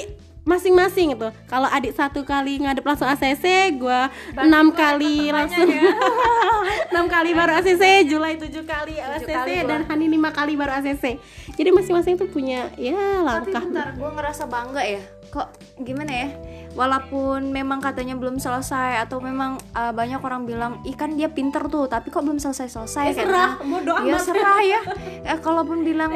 masing-masing 0.41 1.13
itu 1.13 1.29
kalau 1.45 1.69
adik 1.69 1.93
satu 1.93 2.25
kali 2.25 2.65
ngadep 2.65 2.81
langsung 2.81 3.05
ACC 3.05 3.77
gua 3.77 4.09
enam 4.33 4.73
kali 4.73 5.29
langsung. 5.29 5.69
enam 6.91 7.05
kali 7.07 7.31
baru 7.31 7.61
ACC 7.61 8.09
Julai 8.09 8.35
tujuh 8.41 8.65
kali 8.65 8.97
ACC 8.97 9.29
kali 9.29 9.55
dan 9.65 9.85
Hani 9.85 10.05
lima 10.09 10.33
kali 10.33 10.57
baru 10.57 10.81
ACC 10.81 11.17
jadi 11.55 11.69
masing-masing 11.71 12.17
tuh 12.17 12.29
punya 12.29 12.69
ya 12.75 13.21
tapi 13.21 13.53
langkah 13.53 13.63
bentar 13.63 13.87
gue 13.95 14.09
ngerasa 14.17 14.43
bangga 14.49 14.83
ya 14.83 15.01
kok 15.31 15.47
gimana 15.79 16.11
ya 16.11 16.27
walaupun 16.71 17.51
memang 17.51 17.79
katanya 17.79 18.15
belum 18.15 18.39
selesai 18.39 19.03
atau 19.03 19.19
memang 19.19 19.59
uh, 19.71 19.91
banyak 19.91 20.19
orang 20.19 20.43
bilang 20.43 20.79
ih 20.83 20.95
kan 20.95 21.15
dia 21.15 21.27
pinter 21.27 21.67
tuh 21.67 21.87
tapi 21.87 22.07
kok 22.07 22.23
belum 22.23 22.39
selesai 22.39 22.67
selesai 22.67 23.05
Ya 23.07 23.15
serah, 23.17 23.51
bodo 23.59 23.93
ya 24.03 24.15
amat. 24.15 24.23
serah 24.23 24.59
ya. 24.61 24.81
Eh, 25.21 25.37
kalaupun 25.37 25.85
bilang 25.85 26.09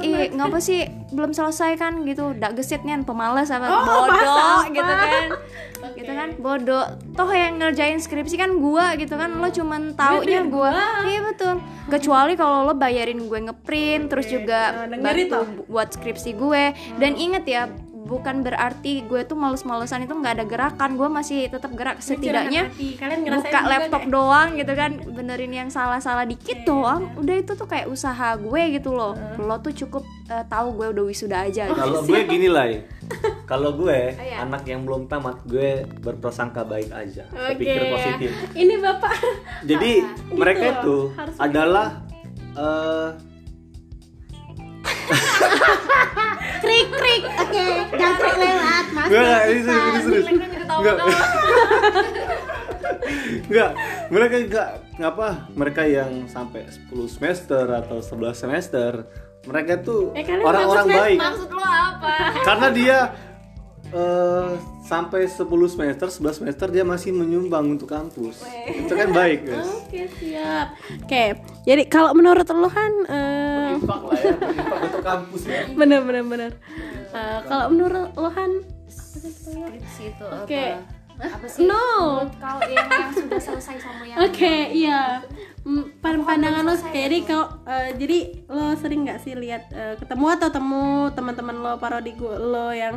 Eh, 0.00 0.34
ngapa 0.34 0.58
sih 0.58 0.82
belum 1.12 1.30
selesai 1.30 1.76
kan 1.76 2.02
gitu. 2.02 2.34
Dak 2.34 2.56
gesit 2.56 2.82
nih 2.82 2.98
pemalas 3.04 3.48
apa 3.48 3.68
Oh, 3.68 3.84
bodoh 3.84 4.60
gitu 4.68 4.82
kan. 4.84 5.28
Gitu 5.94 6.10
kan 6.10 6.34
bodoh. 6.42 6.84
Toh 7.14 7.30
yang 7.30 7.62
ngerjain 7.62 8.02
skripsi 8.02 8.34
kan 8.34 8.58
gua 8.58 8.98
gitu 8.98 9.14
kan. 9.14 9.30
Lo 9.30 9.46
cuman 9.46 9.94
taunya 9.94 10.42
gua. 10.42 10.74
iya 11.06 11.22
betul. 11.22 11.62
Kecuali 11.86 12.34
kalau 12.34 12.66
lo 12.66 12.74
bayarin 12.74 13.22
gue 13.22 13.40
ngeprint 13.40 14.10
terus 14.10 14.26
juga 14.26 14.84
nah, 14.84 14.98
bantu 14.98 15.24
toh. 15.30 15.46
buat 15.70 15.88
skripsi 15.88 16.34
gue. 16.34 16.64
Dan 16.98 17.14
inget 17.14 17.44
ya 17.46 17.62
bukan 18.08 18.40
berarti 18.40 19.04
gue 19.04 19.20
tuh 19.28 19.36
males-malesan 19.36 20.08
itu 20.08 20.16
nggak 20.16 20.40
ada 20.40 20.46
gerakan 20.48 20.96
gue 20.96 21.08
masih 21.12 21.52
tetap 21.52 21.70
gerak 21.76 22.00
setidaknya. 22.00 22.72
Kalian 22.72 23.20
buka 23.28 23.60
laptop 23.68 24.02
doang 24.08 24.56
gitu 24.56 24.72
kan 24.72 24.96
benerin 25.12 25.52
yang 25.52 25.68
salah-salah 25.68 26.24
dikit 26.24 26.64
doang 26.64 27.12
udah 27.20 27.36
itu 27.36 27.52
tuh 27.52 27.68
kayak 27.68 27.92
usaha 27.92 28.34
gue 28.40 28.62
gitu 28.80 28.96
loh 28.96 29.12
lo 29.36 29.60
tuh 29.60 29.76
cukup 29.76 30.06
eh, 30.32 30.44
tahu 30.48 30.80
gue 30.80 30.86
udah 30.96 31.04
wisuda 31.04 31.44
aja 31.44 31.68
gitu. 31.68 31.76
Kalau 31.84 32.00
gue 32.08 32.20
gini 32.24 32.48
lah 32.48 32.66
ya. 32.66 32.80
Kalau 33.48 33.72
gue 33.72 34.12
iya. 34.20 34.44
anak 34.44 34.68
yang 34.68 34.84
belum 34.84 35.08
tamat, 35.08 35.40
gue 35.48 35.88
berprasangka 36.04 36.68
baik 36.68 36.92
aja, 36.92 37.24
Oke. 37.32 37.56
berpikir 37.56 37.82
positif. 37.88 38.30
Ini 38.52 38.74
bapak. 38.76 39.12
Jadi 39.64 39.92
mereka 40.40 40.64
loh, 40.68 40.76
itu 40.76 40.96
harus 41.16 41.36
adalah 41.40 41.88
eh, 42.52 43.08
krik 46.98 47.22
krik. 47.22 47.22
Oke, 47.38 47.66
jangan 47.92 48.16
krik 48.16 48.36
lewat, 48.36 48.84
Mas. 48.90 49.06
Enggak, 49.06 49.22
enggak, 49.22 49.42
ini 49.44 49.60
serius, 49.60 49.88
ini 49.88 50.02
serius. 50.02 50.26
Enggak. 50.68 50.96
Enggak, 53.48 53.70
mereka 54.08 54.34
enggak 54.38 54.68
ngapa? 54.96 55.28
Mereka 55.52 55.82
yang 55.86 56.12
sampai 56.26 56.62
10 56.66 56.92
semester 57.08 57.64
atau 57.64 57.98
11 57.98 58.34
semester, 58.36 58.90
mereka 59.44 59.80
tuh 59.80 60.12
Eh, 60.12 60.24
orang-orang 60.38 60.86
maksud 60.86 61.00
baik. 61.00 61.18
maksud 61.18 61.48
lo 61.50 61.62
apa 61.62 62.12
Karena 62.42 62.68
dia 62.70 62.98
eh, 63.90 64.50
sampai 64.80 65.24
10 65.24 65.44
semester, 65.68 66.08
11 66.08 66.38
semester 66.38 66.66
dia 66.68 66.82
masih 66.82 67.10
menyumbang 67.10 67.68
untuk 67.68 67.86
kampus. 67.86 68.40
Itu 68.66 68.92
kan 68.92 69.08
baik, 69.10 69.44
guys. 69.48 69.68
Oke, 69.84 70.08
siap. 70.14 70.66
Oke, 70.98 71.24
jadi 71.62 71.82
kalau 71.86 72.12
menurut 72.12 72.44
lo 72.46 72.68
kan 72.68 72.92
eh, 73.04 73.72
lah 73.76 74.00
ya, 74.16 74.32
untuk 74.82 75.02
kampus 75.02 75.42
ya. 75.44 75.60
bener 75.80 76.00
bener 76.02 76.24
bener. 76.24 76.52
Eh, 77.08 77.40
kalau 77.44 77.68
menurut 77.68 78.12
lo 78.12 78.28
kan 78.28 78.50
skripsi 78.88 80.02
itu 80.10 80.24
Oke. 80.24 80.64
apa 81.18 81.26
apa 81.34 81.46
sih 81.50 81.66
No. 81.66 82.22
kau 82.30 82.62
yang, 82.62 82.86
yang 82.86 83.10
sudah 83.10 83.40
selesai 83.42 83.76
sama 83.82 84.06
yang 84.06 84.22
Oke, 84.22 84.70
iya. 84.70 85.18
Mm, 85.66 85.98
pan- 85.98 86.22
pandangan 86.22 86.62
lo 86.62 86.74
jadi 86.78 87.18
kalau 87.26 87.50
eh, 87.66 87.90
jadi 87.92 88.18
lo 88.46 88.72
sering 88.72 89.02
nggak 89.02 89.18
sih 89.18 89.34
lihat 89.34 89.66
eh, 89.68 89.94
ketemu 89.98 90.26
atau 90.32 90.48
temu 90.48 90.86
teman-teman 91.10 91.58
lo 91.58 91.72
parodi 91.76 92.14
gue 92.14 92.36
lo 92.38 92.70
yang 92.70 92.96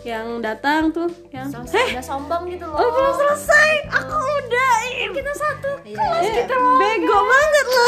yang 0.00 0.40
datang 0.40 0.88
tuh 0.88 1.12
yang 1.28 1.48
selesai 1.52 1.92
udah 1.92 2.04
sombong 2.04 2.48
gitu 2.48 2.64
loh. 2.64 2.80
oh 2.80 2.88
belum 2.88 3.14
selesai. 3.20 3.70
Aku 4.00 4.16
udah 4.16 4.72
kita 5.10 5.32
satu 5.36 5.70
kelas 5.84 6.22
iya. 6.24 6.32
kita 6.42 6.56
bego 6.56 7.18
banget 7.28 7.66
lo 7.68 7.86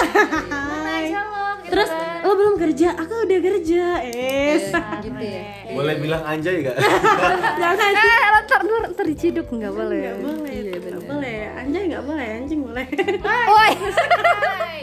aja 0.85 1.20
lo 1.25 1.46
gitu 1.64 1.72
terus 1.72 1.88
kan. 1.88 2.20
lo 2.20 2.33
belum 2.37 2.55
kerja? 2.61 2.88
Aku 2.92 3.14
udah 3.25 3.40
kerja. 3.40 3.85
Eh 4.05 4.61
gitu 5.01 5.25
ya 5.25 5.42
Boleh 5.72 5.94
bilang 5.96 6.22
anjay 6.29 6.61
gak? 6.61 6.77
jangan 7.61 7.92
eh 7.96 8.20
ntar 8.44 8.61
ntar, 8.68 8.83
ntar 8.92 9.07
diciduk. 9.09 9.48
Nggak 9.48 9.72
boleh. 9.72 10.01
nggak 10.12 10.18
boleh 10.20 10.53
iya 10.53 10.62
nggak 10.68 10.83
bener 10.85 11.01
boleh. 11.09 11.38
Anjay 11.57 11.83
nggak 11.88 12.05
boleh 12.05 12.27
anjing 12.37 12.61
boleh. 12.61 12.87
Woi. 13.25 13.72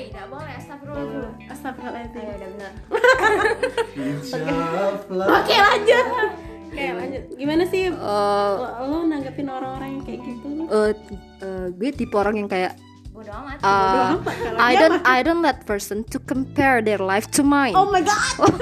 Nggak 0.10 0.28
boleh 0.34 0.54
astagfirullah 0.58 1.06
dulu 1.06 1.30
astagfirullahaladzim. 1.54 2.22
Ya 2.26 2.34
udah 2.34 2.50
benar 2.50 2.74
oke 5.38 5.56
lanjut 5.56 6.06
oke 6.70 6.86
lanjut 6.94 7.24
gimana 7.34 7.64
sih 7.66 7.84
Eh, 7.90 8.54
lo, 8.56 8.68
lo 8.86 8.98
nanggepin 9.04 9.48
orang-orang 9.48 9.90
yang 9.92 10.04
kayak 10.06 10.22
gitu 10.22 10.48
lo 10.48 10.64
eh, 10.70 10.92
eh, 11.42 11.68
gue 11.72 11.90
tipe 11.92 12.14
orang 12.14 12.38
yang 12.38 12.48
kayak 12.48 12.78
bodo 13.10 13.36
amat 13.36 13.58
uh, 13.60 14.16
amat 14.16 14.32
kalau 14.38 14.58
I 14.62 14.74
don't 14.78 15.00
I 15.04 15.20
don't 15.20 15.42
let 15.42 15.66
person 15.66 16.08
to 16.08 16.22
compare 16.22 16.80
their 16.80 17.02
life 17.02 17.28
to 17.34 17.44
mine. 17.44 17.74
oh 17.74 17.84
my 17.86 18.00
god 18.00 18.16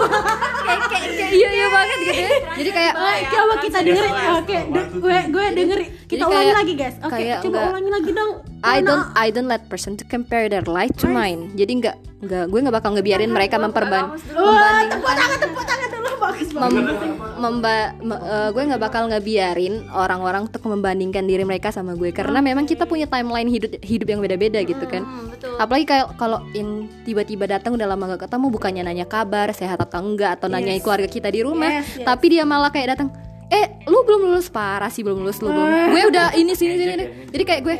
kayak 0.65 0.81
kayak 0.89 1.09
kayak 1.13 1.29
iya 1.29 1.49
iya 1.53 1.67
banget 1.69 1.97
gitu 1.99 2.13
ya. 2.17 2.29
Jadi 2.57 2.69
kayak 2.71 2.93
Oke, 2.97 3.21
coba 3.29 3.53
kita 3.61 3.77
dengerin. 3.85 4.13
Oke, 4.33 4.57
gue 4.97 5.17
gue 5.29 5.45
dengerin. 5.53 5.87
Kita 6.09 6.23
ulangi 6.25 6.41
kayak- 6.41 6.57
lagi, 6.57 6.73
guys. 6.73 6.95
Oke, 6.97 7.11
kayak 7.13 7.37
coba 7.37 7.53
enggak- 7.53 7.69
ulangi 7.69 7.91
lagi 7.91 8.11
dong. 8.11 8.31
I 8.59 8.79
don't 8.79 9.05
I 9.13 9.29
don't 9.29 9.45
let 9.45 9.65
person 9.65 9.93
to 9.95 10.03
compare 10.03 10.47
their 10.47 10.65
life 10.65 10.91
to 10.97 11.07
mine. 11.07 11.53
Jadi 11.53 11.71
nggak 11.77 11.95
nggak 12.17 12.43
gue 12.47 12.59
nggak 12.59 12.75
bakal 12.75 12.91
ngebiarin 12.91 13.29
mereka 13.29 13.55
memperban 13.55 14.17
Wah, 14.33 14.81
tepuk 14.83 15.05
tangan, 15.05 15.37
tepuk 15.37 15.63
tangan 15.63 15.87
dulu 15.87 16.09
bagus 16.17 16.49
banget. 16.49 16.81
mem, 16.81 16.97
memba- 17.37 17.93
me- 17.99 18.17
eh, 18.19 18.49
gue 18.49 18.63
nggak 18.65 18.81
bakal 18.81 19.05
ngebiarin 19.05 19.85
orang-orang 19.91 20.49
untuk 20.49 20.65
membandingkan 20.65 21.23
diri 21.23 21.45
mereka 21.45 21.69
sama 21.69 21.93
gue. 21.93 22.09
Karena 22.09 22.41
memang 22.41 22.65
kita 22.65 22.83
punya 22.83 23.05
timeline 23.05 23.45
hidup 23.45 23.77
hidup 23.79 24.07
yang 24.07 24.19
beda-beda 24.19 24.57
gitu 24.59 24.81
kan. 24.83 25.05
Betul. 25.29 25.53
Apalagi 25.55 25.85
kayak 25.85 26.17
kalau 26.17 26.41
yang 26.51 26.89
tiba-tiba 27.03 27.45
datang 27.45 27.77
udah 27.77 27.85
lama 27.85 28.17
gak 28.17 28.25
ketemu 28.25 28.45
bukannya 28.49 28.81
nanya 28.81 29.05
kabar 29.05 29.53
sehat 29.53 29.77
atau 29.77 30.01
enggak 30.01 30.35
atau 30.35 30.49
nanyain 30.49 30.81
keluarga 30.81 31.05
kita 31.05 31.29
di 31.29 31.45
rumah 31.45 31.69
Yes, 31.77 32.01
yes. 32.01 32.07
tapi 32.09 32.33
dia 32.33 32.41
malah 32.41 32.73
kayak 32.73 32.97
datang 32.97 33.13
eh 33.47 33.77
lu 33.85 34.01
belum 34.03 34.25
lulus? 34.25 34.49
Parah 34.49 34.89
sih 34.89 35.05
belum 35.05 35.21
lulus 35.21 35.37
lu 35.37 35.47
belum. 35.47 35.93
Gue 35.93 36.01
udah 36.09 36.33
ini 36.33 36.51
sini 36.51 36.73
sini 36.75 36.91
sini." 36.91 37.05
jadi 37.29 37.43
kayak 37.45 37.61
gue 37.61 37.75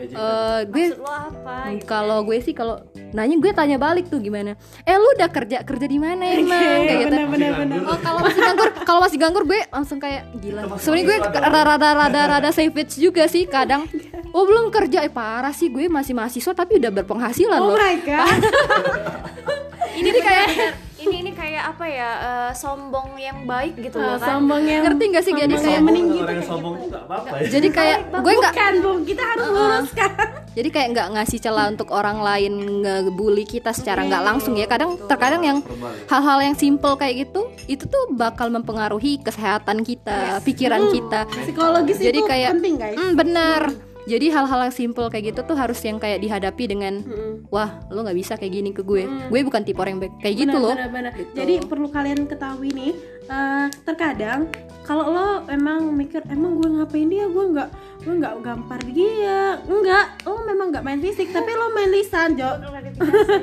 eh 0.00 0.60
gue 0.64 0.84
maksud 0.88 0.98
lo 0.98 1.12
apa 1.12 1.54
kalau 1.84 2.18
gue 2.22 2.38
sih 2.40 2.50
kalau 2.50 2.80
nanya 3.10 3.36
gue 3.36 3.52
tanya 3.52 3.76
balik 3.76 4.08
tuh 4.08 4.16
gimana 4.16 4.56
eh 4.82 4.96
lu 4.96 5.08
udah 5.14 5.28
kerja 5.28 5.60
kerja 5.60 5.84
di 5.84 5.98
mana 5.98 6.24
emang 6.24 6.48
kayak 6.50 6.98
gitu 7.00 7.16
Bener 7.30 7.52
bener. 7.54 7.78
Oh 7.84 7.98
kalau 7.98 8.20
masih 8.20 8.40
nganggur, 8.40 8.68
kalau 8.82 9.00
masih 9.00 9.18
nganggur 9.18 9.44
gue 9.44 9.60
langsung 9.68 9.98
kayak 9.98 10.22
gila. 10.38 10.62
Sebenarnya 10.76 11.04
gue 11.04 11.16
rada 11.36 11.90
rada 11.94 12.20
rada 12.26 12.50
savage 12.50 12.96
juga 12.96 13.26
sih 13.26 13.44
kadang. 13.44 13.84
Oh 14.30 14.46
belum 14.46 14.70
kerja, 14.70 15.02
eh 15.02 15.10
parah 15.10 15.50
sih 15.50 15.66
gue 15.66 15.90
masih 15.90 16.14
mahasiswa 16.14 16.54
tapi 16.54 16.78
udah 16.78 16.94
berpenghasilan 16.94 17.58
Oh 17.58 17.74
loh. 17.74 17.76
my 17.76 17.98
god. 17.98 18.38
ini 19.98 20.14
kayak 20.14 20.46
ini 21.00 21.16
ini 21.18 21.32
kayak 21.32 21.62
apa 21.66 21.84
ya 21.84 22.10
eh, 22.18 22.50
sombong 22.52 23.16
yang 23.16 23.44
baik 23.44 23.74
gitu 23.74 23.96
loh 23.96 24.16
kan. 24.16 24.36
sombong 24.36 24.62
yang 24.62 24.82
Ngerti 24.82 25.04
gak 25.08 25.24
sih 25.24 25.32
jadi 25.32 25.54
kayak 25.54 25.80
meninggi 25.80 26.18
Orang 26.18 26.30
yang 26.30 26.38
tuh 26.38 26.48
sombong 26.48 26.74
tuh 26.76 26.86
gak 26.88 27.04
apa-apa 27.04 27.34
ya. 27.36 27.48
jadi 27.50 27.68
kayak 27.70 27.98
gue 28.14 28.32
nggak 28.34 28.52
Bukan, 28.52 28.74
Bu. 28.78 28.90
Kita 29.02 29.22
harus 29.24 29.46
luruskan. 29.48 30.10
jadi 30.50 30.68
kayak 30.68 30.88
nggak 30.90 31.08
ngasih 31.10 31.38
celah 31.40 31.66
untuk 31.68 31.88
orang 31.90 32.18
lain 32.20 32.52
ngebully 32.82 33.44
kita 33.44 33.70
secara 33.70 34.02
nggak 34.02 34.22
langsung 34.22 34.54
ya. 34.54 34.66
Kadang 34.66 35.00
terkadang 35.02 35.42
yang 35.42 35.58
hal-hal 36.06 36.38
yang 36.40 36.54
simple 36.54 36.94
kayak 36.94 37.24
gitu 37.24 37.40
itu 37.66 37.84
tuh 37.84 38.12
bakal 38.12 38.48
mempengaruhi 38.48 39.18
kesehatan 39.18 39.82
kita 39.82 40.38
pikiran 40.42 40.90
kita. 40.90 41.24
Psikologis 41.26 41.96
jadi 41.98 42.16
itu 42.16 42.26
kayak 42.26 42.50
penting, 42.54 42.74
guys. 42.76 42.94
"Hmm, 42.94 43.12
benar 43.14 43.62
jadi 44.08 44.26
hal-hal 44.32 44.68
yang 44.68 44.74
simple 44.74 45.06
kayak 45.12 45.34
gitu 45.34 45.40
tuh 45.44 45.56
harus 45.56 45.76
yang 45.84 46.00
kayak 46.00 46.24
dihadapi 46.24 46.64
dengan 46.64 47.04
wah 47.52 47.84
lo 47.92 48.00
nggak 48.06 48.16
bisa 48.16 48.32
kayak 48.40 48.52
gini 48.52 48.70
ke 48.72 48.80
gue. 48.80 49.04
Gue 49.28 49.40
bukan 49.44 49.60
tipe 49.60 49.76
orang 49.80 49.98
yang 49.98 50.02
baik 50.08 50.14
kayak 50.22 50.36
gitu 50.46 50.56
loh. 50.56 50.72
benar, 50.72 50.90
benar. 50.90 51.12
Jadi 51.36 51.54
perlu 51.66 51.88
kalian 51.90 52.24
ketahui 52.24 52.70
nih, 52.72 52.92
eh, 53.28 53.66
terkadang 53.84 54.48
kalau 54.84 55.06
lo 55.12 55.28
emang 55.46 55.94
mikir 55.94 56.24
emang 56.26 56.58
gue 56.58 56.68
ngapain 56.80 57.06
dia, 57.06 57.30
gue 57.30 57.44
nggak 57.54 57.68
gue 58.00 58.14
nggak 58.16 58.34
gampar 58.42 58.80
dia, 58.90 59.60
enggak, 59.68 60.24
lo 60.24 60.42
memang 60.48 60.72
nggak 60.72 60.82
main 60.82 60.98
fisik, 60.98 61.30
tapi 61.36 61.52
lo 61.52 61.70
main 61.76 61.92
lisan, 61.92 62.34
Jo. 62.34 62.58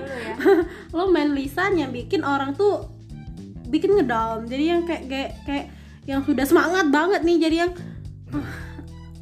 lo 0.97 1.07
main 1.13 1.31
lisan 1.31 1.77
yang 1.77 1.93
bikin 1.93 2.25
orang 2.25 2.57
tuh 2.57 2.89
bikin 3.69 3.95
ngedown. 3.95 4.43
Jadi 4.49 4.63
yang 4.65 4.81
kayak 4.83 5.03
kayak 5.07 5.31
kayak 5.45 5.65
yang 6.07 6.23
sudah 6.23 6.43
semangat 6.47 6.87
banget 6.91 7.21
nih, 7.23 7.37
jadi 7.47 7.55
yang 7.67 7.71
"Ah, 8.31 8.66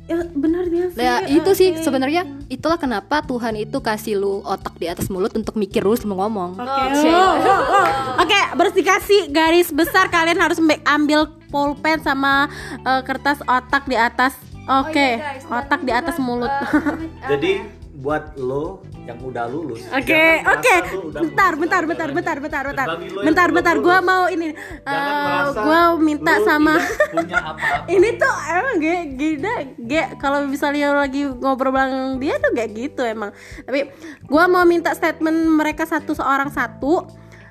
ya 0.06 0.22
benar 0.38 0.70
dia 0.70 0.86
sih. 0.94 1.02
Ya 1.02 1.16
itu 1.26 1.52
sih 1.58 1.70
oke." 1.74 1.82
sebenarnya 1.82 2.24
itulah 2.48 2.78
kenapa 2.78 3.26
Tuhan 3.26 3.58
itu 3.58 3.78
kasih 3.82 4.22
lu 4.22 4.46
otak 4.46 4.78
di 4.78 4.86
atas 4.86 5.10
mulut 5.10 5.34
untuk 5.34 5.58
mikir 5.58 5.82
dulu 5.82 5.98
sebelum 5.98 6.22
ngomong. 6.22 6.52
Oke, 6.62 6.82
oh, 7.10 7.34
oh, 7.42 7.62
oh. 7.74 7.88
Oke, 8.22 8.40
bersih 8.58 8.86
garis 9.34 9.74
besar 9.74 10.10
kalian 10.14 10.38
harus 10.38 10.62
ambil- 10.86 11.34
pulpen 11.50 12.04
sama 12.04 12.52
eh, 12.84 13.02
kertas 13.08 13.40
otak 13.46 13.88
di 13.88 13.96
atas. 13.96 14.36
Oke, 14.66 15.22
otak 15.46 15.86
di 15.86 15.94
atas 15.94 16.18
mulut. 16.18 16.50
Jadi 17.32 17.75
buat 18.06 18.38
lo 18.38 18.86
yang 19.10 19.18
udah 19.18 19.50
lulus. 19.50 19.82
Oke, 19.90 20.46
jangan 20.46 20.54
oke. 20.62 20.76
udah 21.10 21.22
Bentar, 21.26 21.52
bentar, 21.58 21.82
bentar, 21.90 22.10
bentar, 22.14 22.38
bentar, 22.38 22.64
bentar. 22.70 22.88
Bentar, 23.26 23.48
bentar. 23.50 23.76
Gua 23.82 23.98
mau 24.06 24.30
ini. 24.30 24.54
merasa 24.86 25.58
gua 25.66 25.82
minta 25.98 26.38
sama 26.46 26.78
punya 27.10 27.38
apa-apa. 27.42 27.90
ini 27.96 28.10
tuh 28.20 28.36
emang 28.46 28.76
gue 28.78 28.98
gila 29.18 29.56
gue 29.80 30.04
kalau 30.22 30.40
misalnya 30.46 30.94
lagi 30.94 31.26
ngobrol 31.26 31.74
bareng 31.74 32.22
dia 32.22 32.38
tuh 32.38 32.52
kayak 32.54 32.72
gitu 32.76 33.02
emang 33.02 33.32
tapi 33.66 33.90
gue 34.26 34.44
mau 34.52 34.64
minta 34.68 34.92
statement 34.94 35.56
mereka 35.56 35.88
satu 35.88 36.14
seorang 36.14 36.52
satu 36.54 37.08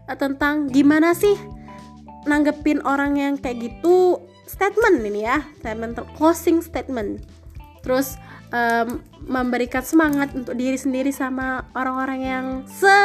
eh, 0.07 0.17
tentang 0.19 0.71
gimana 0.71 1.17
sih 1.17 1.35
nanggepin 2.25 2.85
orang 2.85 3.19
yang 3.21 3.35
kayak 3.37 3.61
gitu 3.61 4.21
statement 4.49 5.05
ini 5.05 5.27
ya 5.27 5.45
statement 5.61 5.99
closing 6.17 6.61
statement 6.61 7.21
terus 7.85 8.17
em, 8.55 9.03
memberikan 9.27 9.83
semangat 9.83 10.31
untuk 10.31 10.55
diri 10.55 10.79
sendiri 10.79 11.11
sama 11.11 11.67
orang-orang 11.75 12.21
yang 12.23 12.47
se 12.71 12.99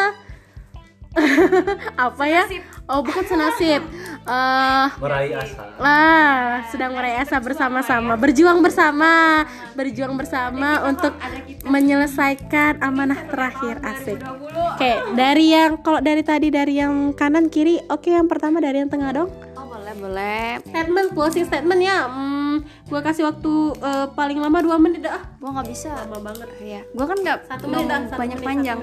apa 1.97 2.23
ya? 2.29 2.45
Oh 2.85 3.01
bukan 3.01 3.25
senasib. 3.25 3.81
Eh 4.29 4.87
meraih 5.01 5.33
asa. 5.41 5.63
lah 5.81 6.61
sedang 6.69 6.93
meraih 6.93 7.25
asa 7.25 7.41
bersama-sama. 7.41 8.13
Berjuang 8.13 8.61
bersama 8.61 9.43
berjuang 9.73 10.13
bersama 10.17 10.85
untuk 10.85 11.17
menyelesaikan 11.65 12.81
amanah 12.85 13.25
terakhir 13.25 13.81
asik. 13.81 14.21
oke 14.21 14.91
dari 15.17 15.53
yang 15.53 15.81
kalau 15.81 15.99
dari 15.99 16.21
tadi 16.21 16.53
dari 16.53 16.77
yang 16.77 17.11
kanan 17.17 17.49
kiri 17.49 17.81
oke 17.89 18.05
yang 18.05 18.29
pertama 18.29 18.61
dari 18.61 18.85
yang 18.85 18.89
tengah 18.89 19.09
dong. 19.09 19.29
Oh 19.57 19.65
boleh 19.65 19.93
boleh. 19.97 20.47
Statement 20.69 21.09
closing 21.17 21.45
statement 21.49 21.81
ya. 21.81 22.05
Hmm, 22.05 22.38
gua 22.87 23.01
kasih 23.03 23.23
waktu 23.27 23.53
eh, 23.79 24.07
paling 24.13 24.39
lama 24.39 24.59
dua 24.63 24.77
menit 24.77 25.05
dah. 25.05 25.21
Gua 25.39 25.55
nggak 25.59 25.67
bisa. 25.71 25.91
Lama 26.07 26.19
banget. 26.31 26.47
Iya, 26.59 26.81
gua 26.91 27.05
kan 27.07 27.17
nggak 27.19 27.37
Satu 27.47 27.65
mau 27.67 27.81
menit 27.81 27.87
dah, 27.87 27.99
satu 28.07 28.19
banyak 28.19 28.39
menit, 28.39 28.49
panjang. 28.49 28.79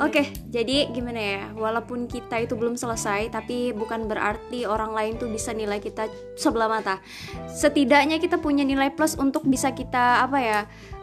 Oke, 0.00 0.22
jadi 0.50 0.76
gimana 0.90 1.20
ya? 1.20 1.42
Walaupun 1.54 2.10
kita 2.10 2.36
itu 2.42 2.54
belum 2.58 2.74
selesai, 2.74 3.30
tapi 3.30 3.72
bukan 3.76 4.10
berarti 4.10 4.66
orang 4.66 4.92
lain 4.92 5.12
tuh 5.18 5.30
bisa 5.30 5.54
nilai 5.54 5.78
kita 5.78 6.10
sebelah 6.34 6.68
mata. 6.70 6.98
Setidaknya 7.50 8.18
kita 8.18 8.38
punya 8.38 8.62
nilai 8.66 8.90
plus 8.94 9.14
untuk 9.18 9.46
bisa 9.46 9.70
kita 9.74 10.24
apa 10.26 10.38
ya? 10.38 10.60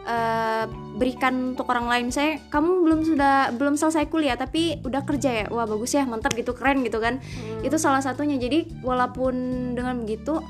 eh, 0.08 0.64
berikan 0.96 1.54
untuk 1.54 1.68
orang 1.68 1.86
lain. 1.86 2.06
Saya 2.08 2.40
kamu 2.48 2.70
belum 2.82 3.00
sudah 3.04 3.52
belum 3.54 3.76
selesai 3.76 4.08
kuliah 4.08 4.34
tapi 4.40 4.80
udah 4.82 5.04
kerja 5.04 5.44
ya? 5.44 5.46
Wah 5.52 5.68
bagus 5.68 5.92
ya 5.92 6.08
mantap 6.08 6.32
gitu 6.34 6.56
keren 6.56 6.82
gitu 6.82 6.98
kan? 6.98 7.20
Itu 7.60 7.76
salah 7.76 8.00
satunya. 8.00 8.40
Jadi 8.40 8.80
walaupun 8.80 9.34
dengan 9.76 10.00
begitu 10.00 10.40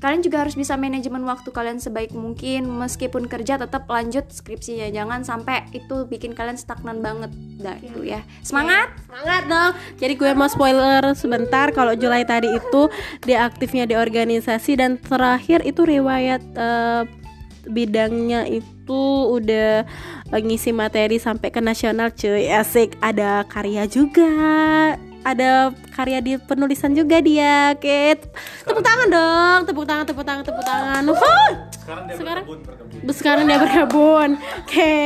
kalian 0.00 0.24
juga 0.24 0.42
harus 0.42 0.56
bisa 0.56 0.74
manajemen 0.80 1.22
waktu 1.28 1.52
kalian 1.52 1.76
sebaik 1.76 2.16
mungkin 2.16 2.66
meskipun 2.66 3.28
kerja 3.28 3.60
tetap 3.60 3.84
lanjut 3.86 4.26
skripsinya 4.32 4.88
jangan 4.88 5.22
sampai 5.22 5.68
itu 5.76 6.08
bikin 6.08 6.32
kalian 6.32 6.56
stagnan 6.56 7.04
banget 7.04 7.30
dah 7.60 7.76
itu 7.84 8.08
ya 8.08 8.24
semangat 8.40 8.90
Semangat 9.10 9.42
dong. 9.50 9.72
Jadi 9.98 10.14
gue 10.14 10.30
mau 10.38 10.46
spoiler 10.46 11.02
sebentar 11.18 11.74
kalau 11.74 11.98
Julai 11.98 12.22
tadi 12.22 12.46
itu 12.46 12.86
dia 13.26 13.42
aktifnya 13.42 13.82
di 13.82 13.98
organisasi 13.98 14.78
dan 14.78 15.02
terakhir 15.02 15.66
itu 15.66 15.82
riwayat 15.82 16.38
eh, 16.54 17.02
bidangnya 17.66 18.46
itu 18.46 19.04
udah 19.34 19.82
eh, 20.30 20.40
ngisi 20.40 20.70
materi 20.70 21.18
sampai 21.18 21.50
ke 21.50 21.58
nasional 21.58 22.14
cuy. 22.14 22.46
Asik, 22.54 22.94
ada 23.02 23.42
karya 23.50 23.90
juga. 23.90 24.30
Ada 25.20 25.68
karya 25.92 26.18
di 26.18 26.32
penulisan 26.36 26.92
juga 26.92 27.20
dia. 27.20 27.72
Oke. 27.72 28.16
Tepuk 28.64 28.80
tangan 28.80 29.08
dong. 29.08 29.60
Tepuk 29.64 29.84
tangan, 29.84 30.04
tepuk 30.04 30.24
tangan, 30.24 30.42
tepuk 30.42 30.64
tangan. 30.64 31.02
Wuh. 31.04 31.52
sekarang 31.80 32.04
dia 32.06 32.16
Sekarang? 32.16 32.44
berkebun, 32.44 32.60
berkebun. 32.62 33.12
Sekarang 33.12 33.44
dia 33.44 33.58
berkebun. 33.58 34.30
Oke. 34.60 34.96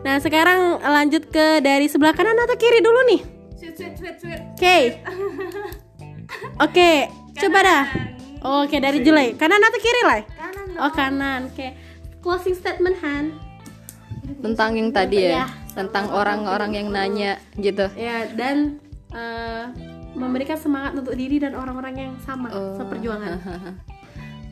Nah, 0.00 0.16
sekarang 0.18 0.60
lanjut 0.78 1.22
ke 1.26 1.60
dari 1.60 1.86
sebelah 1.86 2.10
kanan 2.10 2.34
atau 2.36 2.56
kiri 2.56 2.80
dulu 2.80 3.00
nih? 3.06 3.20
Oke. 4.54 4.78
Oke, 6.58 6.90
coba 7.36 7.58
dah. 7.60 7.84
Oke, 8.62 8.76
dari 8.78 9.00
Julai. 9.00 9.34
Kanan 9.34 9.58
atau 9.58 9.76
kiri, 9.76 10.02
Lai? 10.04 10.20
Kanan. 10.26 10.66
Oh, 10.76 10.90
kanan. 10.90 11.40
Oke. 11.48 11.74
Closing 12.18 12.54
statement 12.54 12.98
Han. 13.00 13.24
tentang 14.36 14.74
yang 14.74 14.90
tadi 14.90 15.22
Iya. 15.22 15.46
ya 15.46 15.46
tentang 15.72 16.10
orang-orang 16.10 16.74
yang 16.74 16.90
nanya 16.90 17.38
gitu 17.54 17.86
Ya, 17.94 18.26
dan 18.26 18.82
eh, 19.16 19.64
memberikan 20.12 20.60
semangat 20.60 20.92
untuk 20.96 21.16
diri 21.16 21.40
dan 21.40 21.56
orang-orang 21.56 21.94
yang 21.96 22.12
sama 22.20 22.52
seperjuangan. 22.52 23.40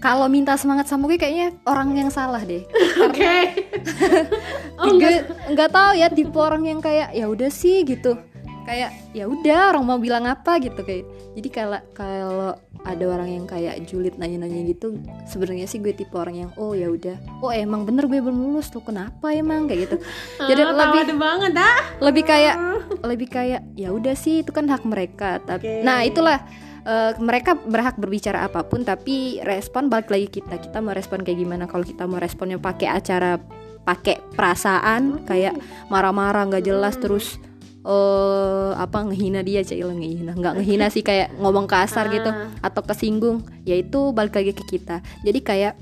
kalau 0.05 0.29
minta 0.29 0.53
semangat 0.61 0.85
sama 0.85 1.09
gue 1.09 1.17
kayaknya 1.17 1.57
orang 1.65 1.97
yang 1.97 2.13
salah 2.13 2.45
deh 2.45 2.61
Oke. 3.09 3.65
oh, 4.81 4.93
gue 5.01 5.25
nggak 5.49 5.71
tahu 5.73 5.93
ya 5.97 6.13
tipe 6.13 6.37
orang 6.37 6.69
yang 6.69 6.81
kayak 6.85 7.17
ya 7.17 7.25
udah 7.25 7.49
sih 7.49 7.81
gitu 7.89 8.21
kayak 8.65 8.91
ya 9.13 9.25
udah 9.25 9.71
orang 9.71 9.85
mau 9.85 9.97
bilang 9.97 10.25
apa 10.25 10.57
gitu 10.59 10.81
kayak. 10.81 11.05
Jadi 11.37 11.49
kalau 11.49 11.81
kalau 11.93 12.53
ada 12.85 13.05
orang 13.09 13.29
yang 13.33 13.45
kayak 13.45 13.85
julid 13.85 14.17
nanya-nanya 14.17 14.61
gitu 14.69 15.01
sebenarnya 15.25 15.65
sih 15.65 15.81
gue 15.81 15.93
tipe 15.93 16.13
orang 16.13 16.37
yang 16.37 16.51
oh 16.57 16.73
ya 16.73 16.89
udah. 16.89 17.17
Oh 17.41 17.49
emang 17.49 17.85
bener 17.85 18.05
gue 18.05 18.21
belum 18.21 18.35
lulus 18.35 18.69
tuh 18.69 18.81
kenapa 18.81 19.31
emang? 19.31 19.69
Kayak 19.69 19.81
gitu. 19.89 19.97
Jadi 20.43 20.61
Ah, 20.61 20.73
lebih 20.73 21.17
banget 21.17 21.53
dah. 21.53 21.77
lebih 22.01 22.25
kayak 22.25 22.57
lebih 23.01 23.29
kayak 23.29 23.61
ya 23.73 23.89
udah 23.89 24.13
sih 24.13 24.41
itu 24.41 24.51
kan 24.51 24.65
hak 24.67 24.85
mereka. 24.85 25.41
Tapi 25.41 25.65
Oke. 25.65 25.85
nah 25.85 26.01
itulah 26.01 26.45
eh, 26.83 27.13
mereka 27.17 27.57
berhak 27.57 27.97
berbicara 27.97 28.45
apa 28.45 28.65
pun 28.65 28.85
tapi 28.85 29.41
respon 29.41 29.89
balik 29.89 30.09
lagi 30.09 30.29
kita 30.29 30.61
kita 30.61 30.85
mau 30.85 30.93
respon 30.93 31.25
kayak 31.25 31.41
gimana? 31.41 31.65
Kalau 31.65 31.85
kita 31.85 32.05
mau 32.05 32.21
responnya 32.21 32.57
pakai 32.57 32.89
acara 32.93 33.41
pakai 33.85 34.17
perasaan 34.33 35.25
kayak 35.25 35.57
marah-marah 35.89 36.49
nggak 36.49 36.65
jelas 36.65 36.97
terus 36.97 37.37
eh 37.85 38.73
apa 38.81 39.05
ngehina 39.05 39.45
dia 39.45 39.61
cailah 39.61 39.93
ngehina. 39.93 40.33
Nggak 40.33 40.55
ngehina 40.57 40.87
sih 40.89 41.05
kayak 41.05 41.37
ngomong 41.37 41.69
kasar 41.69 42.09
gitu 42.09 42.33
atau 42.65 42.81
kesinggung. 42.81 43.45
Ya 43.69 43.77
itu 43.77 44.11
balik 44.17 44.35
lagi 44.41 44.57
ke 44.57 44.65
kita. 44.65 45.05
Jadi 45.21 45.39
kayak 45.45 45.77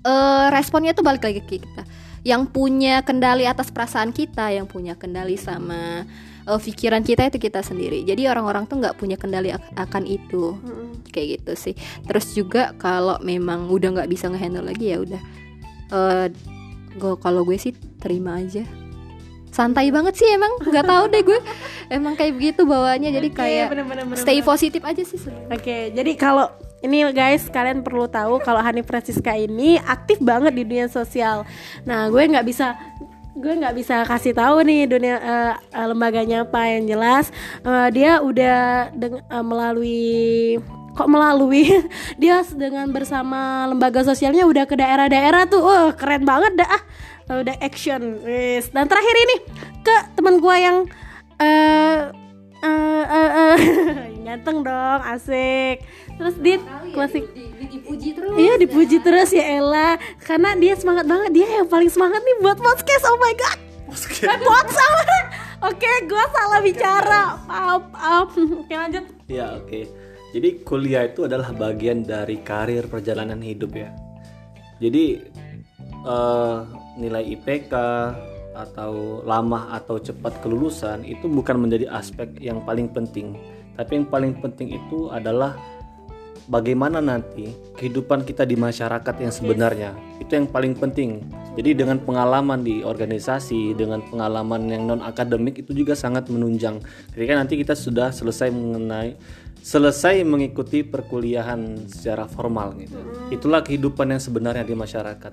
eh 0.00 0.46
responnya 0.48 0.96
tuh 0.96 1.04
balik 1.04 1.20
lagi 1.20 1.44
ke 1.44 1.60
kita. 1.60 1.84
Yang 2.24 2.52
punya 2.52 3.00
kendali 3.04 3.44
atas 3.44 3.68
perasaan 3.72 4.12
kita 4.12 4.52
yang 4.52 4.64
punya 4.64 4.96
kendali 4.96 5.36
sama 5.36 6.08
eh, 6.48 6.60
pikiran 6.60 7.04
kita 7.04 7.28
itu 7.28 7.36
kita 7.36 7.60
sendiri. 7.60 8.00
Jadi 8.04 8.24
orang-orang 8.28 8.64
tuh 8.64 8.80
nggak 8.80 8.96
punya 8.96 9.20
kendali 9.20 9.52
ak- 9.52 9.76
akan 9.76 10.08
itu. 10.08 10.56
Kayak 11.12 11.44
gitu 11.44 11.52
sih. 11.56 11.74
Terus 12.08 12.26
juga 12.32 12.72
kalau 12.80 13.20
memang 13.20 13.68
udah 13.68 14.00
nggak 14.00 14.08
bisa 14.08 14.32
ngehandle 14.32 14.64
lagi 14.64 14.96
ya 14.96 15.00
udah. 15.04 15.22
Eh 15.92 16.26
gue 16.90 17.14
kalau 17.22 17.44
gue 17.44 17.54
sih 17.54 17.70
terima 18.02 18.40
aja 18.42 18.66
santai 19.50 19.90
banget 19.90 20.14
sih 20.14 20.28
emang 20.30 20.50
nggak 20.62 20.86
tahu 20.86 21.04
deh 21.10 21.22
gue 21.26 21.40
emang 21.90 22.14
kayak 22.14 22.32
begitu 22.38 22.62
bawaannya 22.62 23.10
jadi 23.10 23.28
kayak 23.34 23.66
bener-bener, 23.74 24.06
bener-bener. 24.06 24.22
stay 24.22 24.38
positif 24.40 24.80
aja 24.86 25.02
sih. 25.02 25.18
Oke, 25.50 25.90
jadi 25.90 26.12
kalau 26.14 26.46
ini 26.80 27.04
guys, 27.12 27.44
kalian 27.52 27.84
perlu 27.84 28.08
tahu 28.08 28.40
kalau 28.40 28.62
Hani 28.64 28.80
Francisca 28.80 29.36
ini 29.36 29.76
aktif 29.76 30.16
banget 30.22 30.56
di 30.56 30.62
dunia 30.64 30.88
sosial. 30.88 31.44
Nah, 31.84 32.08
gue 32.08 32.22
nggak 32.24 32.46
bisa 32.46 32.72
gue 33.40 33.52
nggak 33.56 33.76
bisa 33.78 34.02
kasih 34.04 34.34
tahu 34.34 34.66
nih 34.66 34.90
dunia 34.90 35.16
eh, 35.16 35.54
lembaganya 35.86 36.44
apa 36.44 36.76
yang 36.76 36.84
jelas 36.90 37.30
eh, 37.62 37.88
dia 37.94 38.18
udah 38.20 38.90
deng- 38.92 39.22
eh, 39.22 39.44
melalui 39.46 40.58
kok 40.92 41.08
melalui 41.08 41.64
dia 42.20 42.42
dengan 42.52 42.90
bersama 42.90 43.70
lembaga 43.70 44.02
sosialnya 44.02 44.44
udah 44.44 44.66
ke 44.66 44.74
daerah-daerah 44.74 45.46
tuh 45.46 45.62
oh 45.62 45.88
keren 45.94 46.26
banget 46.26 46.58
dah 46.58 46.68
ah 46.68 46.82
udah 47.38 47.56
action. 47.62 48.18
Wis. 48.26 48.74
Dan 48.74 48.90
terakhir 48.90 49.14
ini 49.14 49.36
ke 49.86 49.96
teman 50.18 50.42
gue 50.42 50.56
yang 50.58 50.76
eh 51.38 52.10
eh 52.60 53.04
eh, 53.06 53.30
eh, 53.30 53.56
ganteng 54.26 54.66
dong 54.66 55.00
asik. 55.06 55.86
Terus 56.18 56.36
dit 56.42 56.60
klasik. 56.92 57.24
dipuji 57.70 58.16
terus 58.16 58.34
Iya 58.34 58.54
dipuji 58.58 58.96
terus 58.98 59.30
ya 59.30 59.44
Ella. 59.46 59.96
Karena 60.20 60.58
dia 60.58 60.74
semangat 60.74 61.06
banget. 61.06 61.30
Dia 61.32 61.62
yang 61.62 61.68
paling 61.70 61.88
semangat 61.88 62.20
nih 62.20 62.36
buat 62.42 62.58
podcast. 62.58 63.04
Oh 63.06 63.18
my 63.22 63.34
god. 63.38 63.58
Eh 63.90 64.38
podcast 64.38 64.94
Oke 65.68 65.90
gue 66.08 66.24
salah 66.32 66.60
bicara. 66.62 67.22
Maaf 67.44 67.82
maaf. 67.92 68.28
Oke 68.64 68.74
lanjut. 68.74 69.04
Ya 69.28 69.60
oke. 69.60 69.86
Jadi 70.30 70.62
kuliah 70.62 71.10
itu 71.10 71.26
adalah 71.26 71.50
bagian 71.50 72.06
dari 72.06 72.38
karir 72.40 72.86
perjalanan 72.86 73.42
hidup 73.42 73.74
ya. 73.74 73.90
Jadi 74.80 75.20
eh, 76.06 76.58
nilai 76.98 77.22
IPK 77.38 77.74
atau 78.54 79.22
lama 79.22 79.70
atau 79.74 80.02
cepat 80.02 80.42
kelulusan 80.42 81.06
itu 81.06 81.30
bukan 81.30 81.58
menjadi 81.62 81.86
aspek 81.90 82.30
yang 82.42 82.62
paling 82.66 82.90
penting. 82.90 83.38
Tapi 83.78 84.02
yang 84.02 84.06
paling 84.10 84.36
penting 84.42 84.76
itu 84.76 85.08
adalah 85.08 85.56
bagaimana 86.50 86.98
nanti 86.98 87.54
kehidupan 87.78 88.26
kita 88.26 88.42
di 88.42 88.58
masyarakat 88.58 89.14
yang 89.22 89.32
sebenarnya. 89.32 89.90
Itu 90.18 90.34
yang 90.34 90.50
paling 90.50 90.74
penting. 90.76 91.22
Jadi 91.54 91.78
dengan 91.78 92.02
pengalaman 92.02 92.62
di 92.66 92.82
organisasi, 92.82 93.78
dengan 93.78 94.02
pengalaman 94.06 94.66
yang 94.70 94.86
non 94.90 95.00
akademik 95.02 95.62
itu 95.62 95.72
juga 95.72 95.94
sangat 95.94 96.26
menunjang. 96.28 96.82
Ketika 97.14 97.32
nanti 97.38 97.54
kita 97.58 97.74
sudah 97.78 98.10
selesai 98.10 98.50
mengenai 98.50 99.16
selesai 99.60 100.24
mengikuti 100.24 100.80
perkuliahan 100.80 101.84
secara 101.84 102.24
formal 102.24 102.72
gitu. 102.80 102.96
Itulah 103.28 103.60
kehidupan 103.60 104.08
yang 104.16 104.22
sebenarnya 104.22 104.64
di 104.64 104.72
masyarakat. 104.72 105.32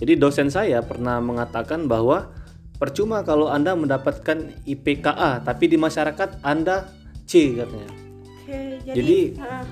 Jadi 0.00 0.16
dosen 0.16 0.48
saya 0.48 0.80
pernah 0.80 1.20
mengatakan 1.20 1.84
bahwa 1.84 2.32
percuma 2.80 3.20
kalau 3.20 3.52
Anda 3.52 3.76
mendapatkan 3.76 4.64
IPKA 4.64 5.44
tapi 5.44 5.68
di 5.68 5.76
masyarakat 5.76 6.40
Anda 6.40 6.88
C 7.28 7.60
katanya. 7.60 7.92
Oke 7.92 8.58
Jadi, 8.96 9.18
ah, 9.36 9.62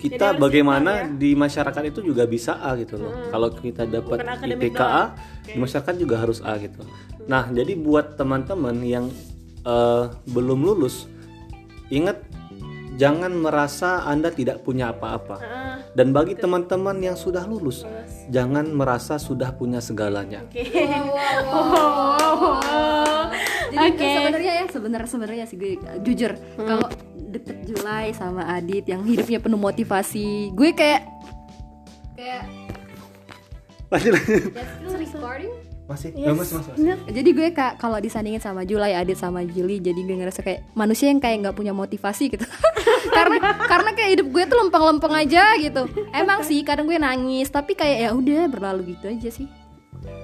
kita 0.00 0.32
harus 0.32 0.40
bagaimana 0.40 1.12
di 1.12 1.36
masyarakat 1.36 1.82
itu 1.92 2.00
juga 2.00 2.24
bisa 2.24 2.56
A 2.56 2.72
gitu 2.80 2.96
loh. 2.96 3.28
Kalau 3.28 3.52
kita 3.52 3.84
dapat 3.84 4.24
IPKA 4.44 5.04
di 5.44 5.58
masyarakat 5.60 5.94
juga 6.00 6.24
harus 6.24 6.40
A 6.40 6.56
gitu. 6.56 6.80
Nah, 7.28 7.52
jadi 7.52 7.76
buat 7.76 8.16
teman-teman 8.16 8.80
yang 8.80 9.12
eh, 9.62 10.04
belum 10.32 10.64
lulus 10.64 11.12
ingat 11.92 12.22
jangan 12.96 13.32
merasa 13.32 14.02
Anda 14.02 14.32
tidak 14.32 14.64
punya 14.64 14.90
apa-apa. 14.90 15.36
ah, 15.38 15.76
Dan 15.92 16.12
bagi 16.12 16.32
teman-teman 16.34 16.96
yang 16.98 17.16
sudah 17.16 17.44
lulus, 17.44 17.84
jangan 18.28 18.68
merasa 18.68 19.16
sudah 19.16 19.52
punya 19.52 19.80
segalanya. 19.80 20.44
Jadi 23.66 23.88
Oke. 23.92 24.08
sebenarnya 24.08 24.52
ya 24.56 24.64
sebenarnya 24.72 25.08
sebenarnya 25.08 25.44
sih 25.44 25.56
gue 25.60 25.72
jujur 26.00 26.32
kalau 26.56 26.88
deket 27.28 27.68
Julai 27.68 28.14
sama 28.16 28.48
Adit 28.56 28.88
yang 28.88 29.04
hidupnya 29.04 29.36
penuh 29.42 29.60
motivasi, 29.60 30.54
gue 30.56 30.70
kayak 30.72 31.04
kayak 32.16 32.44
Lanjut 33.86 34.12
lanjut. 34.18 34.42
recording. 34.98 35.52
Masih? 35.86 36.10
Ya, 36.18 36.34
masih, 36.34 36.58
masih, 36.58 36.70
masih. 36.74 37.14
Jadi 37.14 37.30
gue 37.30 37.48
kak 37.54 37.78
kalau 37.78 38.02
disandingin 38.02 38.42
sama 38.42 38.66
Julai, 38.66 38.98
Adit 38.98 39.14
sama 39.14 39.46
Juli, 39.46 39.78
jadi 39.78 39.94
gue 39.94 40.18
ngerasa 40.18 40.42
kayak 40.42 40.66
manusia 40.74 41.14
yang 41.14 41.22
kayak 41.22 41.46
nggak 41.46 41.56
punya 41.56 41.70
motivasi 41.70 42.34
gitu. 42.34 42.42
karena 43.16 43.38
karena 43.70 43.90
kayak 43.94 44.10
hidup 44.18 44.26
gue 44.34 44.44
tuh 44.50 44.58
lempeng-lempeng 44.66 45.14
aja 45.14 45.54
gitu. 45.62 45.86
Emang 46.10 46.42
sih 46.42 46.66
kadang 46.66 46.90
gue 46.90 46.98
nangis, 46.98 47.46
tapi 47.54 47.78
kayak 47.78 47.96
ya 48.02 48.10
udah 48.10 48.50
berlalu 48.50 48.98
gitu 48.98 49.06
aja 49.14 49.30
sih. 49.30 49.46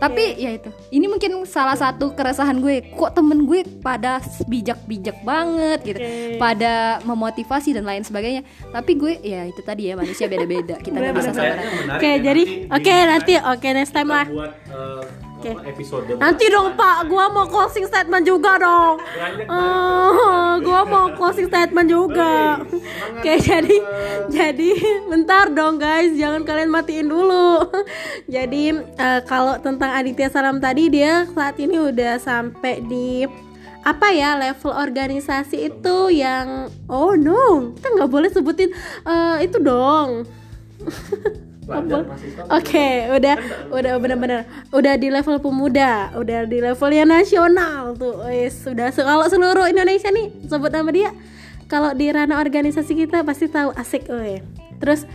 Tapi 0.03 0.35
ya 0.35 0.51
itu, 0.59 0.71
ini 0.91 1.07
mungkin 1.07 1.47
salah 1.47 1.79
satu 1.79 2.11
keresahan 2.11 2.59
gue. 2.59 2.91
Kok 2.99 3.15
temen 3.15 3.47
gue 3.47 3.63
pada 3.83 4.19
bijak-bijak 4.51 5.23
banget 5.23 5.79
gitu, 5.87 5.99
pada 6.43 6.99
memotivasi 7.07 7.71
dan 7.71 7.87
lain 7.87 8.03
sebagainya. 8.03 8.43
Tapi 8.75 8.99
gue 8.99 9.23
ya 9.23 9.47
itu 9.47 9.63
tadi 9.63 9.91
ya 9.91 9.95
manusia 9.95 10.27
beda-beda. 10.27 10.83
Kita 10.83 10.99
nggak 10.99 11.15
bisa 11.15 11.31
sama 11.31 11.55
Oke, 11.99 12.19
jadi 12.19 12.43
oke 12.67 12.95
nanti 13.07 13.33
oke 13.39 13.69
next 13.71 13.95
time 13.95 14.11
lah. 14.11 14.27
buat 14.27 14.53
eh, 14.75 15.03
Oke. 15.43 15.59
apa, 15.59 15.75
episode 15.75 16.07
Nanti 16.23 16.45
dong 16.47 16.79
Pak, 16.79 17.11
gua 17.11 17.27
mau 17.27 17.51
closing 17.51 17.83
statement 17.91 18.23
juga 18.23 18.63
dong. 18.63 19.03
Eh, 19.43 20.53
gua 20.63 20.81
mau 20.87 21.11
closing 21.19 21.51
statement 21.51 21.91
juga. 21.91 22.63
Oke, 23.19 23.43
jadi 23.43 23.77
jadi 24.31 24.71
bentar 25.11 25.51
dong 25.51 25.83
guys, 25.83 26.15
jangan 26.15 26.47
kalian 26.47 26.71
matiin 26.71 27.11
dulu. 27.11 27.67
Jadi 28.31 28.71
eh, 28.79 29.21
kalau 29.27 29.59
tentang 29.59 29.91
Aditya 29.91 30.31
Salam 30.31 30.63
tadi 30.63 30.87
dia 30.87 31.27
saat 31.35 31.59
ini 31.59 31.75
udah 31.75 32.23
sampai 32.23 32.79
di 32.87 33.27
apa 33.83 34.15
ya 34.15 34.39
level 34.39 34.71
organisasi 34.71 35.75
itu 35.75 36.15
yang 36.15 36.71
oh 36.87 37.19
no 37.19 37.75
kita 37.75 37.99
nggak 37.99 38.11
boleh 38.15 38.31
sebutin 38.31 38.71
eh, 39.03 39.37
itu 39.43 39.59
dong 39.59 40.23
Pelajar. 41.63 42.03
Oke, 42.51 42.89
udah 43.07 43.35
udah 43.71 43.93
benar-benar 44.03 44.41
udah 44.75 44.95
di 44.99 45.09
level 45.09 45.39
pemuda, 45.39 46.11
udah 46.19 46.43
di 46.51 46.59
levelnya 46.59 47.07
nasional 47.07 47.95
tuh. 47.95 48.19
Wis, 48.27 48.67
sudah 48.67 48.91
kalau 48.91 49.27
seluruh 49.31 49.71
Indonesia 49.71 50.11
nih 50.11 50.31
sebut 50.51 50.75
nama 50.75 50.91
dia. 50.91 51.11
Kalau 51.71 51.95
di 51.95 52.11
ranah 52.11 52.43
organisasi 52.43 52.93
kita 52.93 53.23
pasti 53.23 53.47
tahu 53.47 53.71
asik 53.73 54.11
weh. 54.11 54.43
Terus 54.83 55.07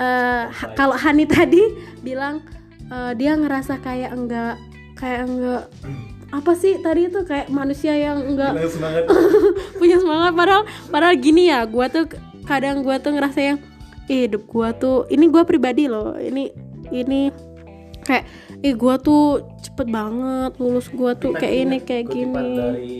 eh, 0.00 0.44
ha- 0.48 0.72
kalau 0.74 0.96
Hani 0.96 1.28
tadi 1.28 1.60
bilang 2.00 2.40
eh, 2.88 3.12
dia 3.14 3.36
ngerasa 3.36 3.78
kayak 3.78 4.10
enggak 4.16 4.56
kayak 4.96 5.28
enggak 5.28 5.64
apa 6.30 6.52
sih 6.54 6.78
tadi 6.78 7.10
itu 7.10 7.26
kayak 7.26 7.50
manusia 7.50 7.92
yang 7.92 8.22
enggak 8.22 8.54
semangat. 8.70 9.04
punya 9.82 9.98
semangat 9.98 10.32
padahal 10.32 10.62
padahal 10.88 11.14
gini 11.18 11.50
ya 11.50 11.66
gua 11.66 11.90
tuh 11.90 12.06
kadang 12.46 12.86
gua 12.86 13.02
tuh 13.02 13.14
ngerasa 13.14 13.40
yang 13.42 13.58
"Ih, 13.58 13.69
hidup 14.08 14.42
gua 14.48 14.72
tuh 14.72 15.04
ini 15.10 15.26
gua 15.28 15.42
pribadi 15.44 15.90
loh 15.90 16.16
ini 16.16 16.48
ini 16.90 17.28
kayak 18.02 18.24
ih 18.64 18.74
gua 18.74 18.96
tuh 18.96 19.44
cepet 19.60 19.86
banget 19.88 20.52
lulus 20.56 20.88
gua 20.90 21.12
tuh 21.14 21.36
kayak 21.36 21.54
ini 21.66 21.76
kayak 21.84 22.04
gini. 22.10 22.56
dari 22.56 22.98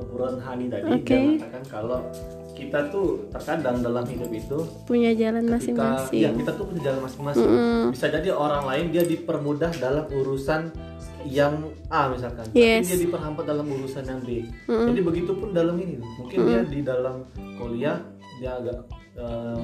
obrolan 0.00 0.40
Hani 0.40 0.66
tadi 0.70 0.84
dia 1.02 1.18
mengatakan 1.18 1.64
kalau 1.68 2.00
kita 2.60 2.92
tuh 2.92 3.24
terkadang 3.32 3.80
dalam 3.80 4.04
hidup 4.04 4.28
itu 4.28 4.58
punya 4.84 5.16
jalan 5.16 5.48
masing-masing. 5.48 6.20
ya 6.20 6.28
kita 6.28 6.52
tuh 6.52 6.68
punya 6.68 6.92
jalan 6.92 7.00
masing-masing. 7.08 7.48
Bisa 7.88 8.06
jadi 8.12 8.28
orang 8.36 8.68
lain 8.68 8.84
dia 8.92 9.00
dipermudah 9.00 9.72
dalam 9.80 10.04
urusan 10.12 10.68
yang 11.24 11.72
A 11.88 12.08
misalkan 12.12 12.48
Yes. 12.52 12.84
tapi 12.84 12.96
dia 12.96 12.98
diperhambat 13.08 13.44
dalam 13.48 13.64
urusan 13.64 14.04
yang 14.04 14.20
B. 14.20 14.44
Jadi 14.68 15.00
begitupun 15.00 15.56
dalam 15.56 15.76
ini 15.80 16.00
mungkin 16.20 16.38
dia 16.48 16.60
di 16.64 16.80
dalam 16.84 17.24
kuliah 17.56 17.96
dia 18.40 18.56
agak 18.56 18.88
eh, 19.14 19.60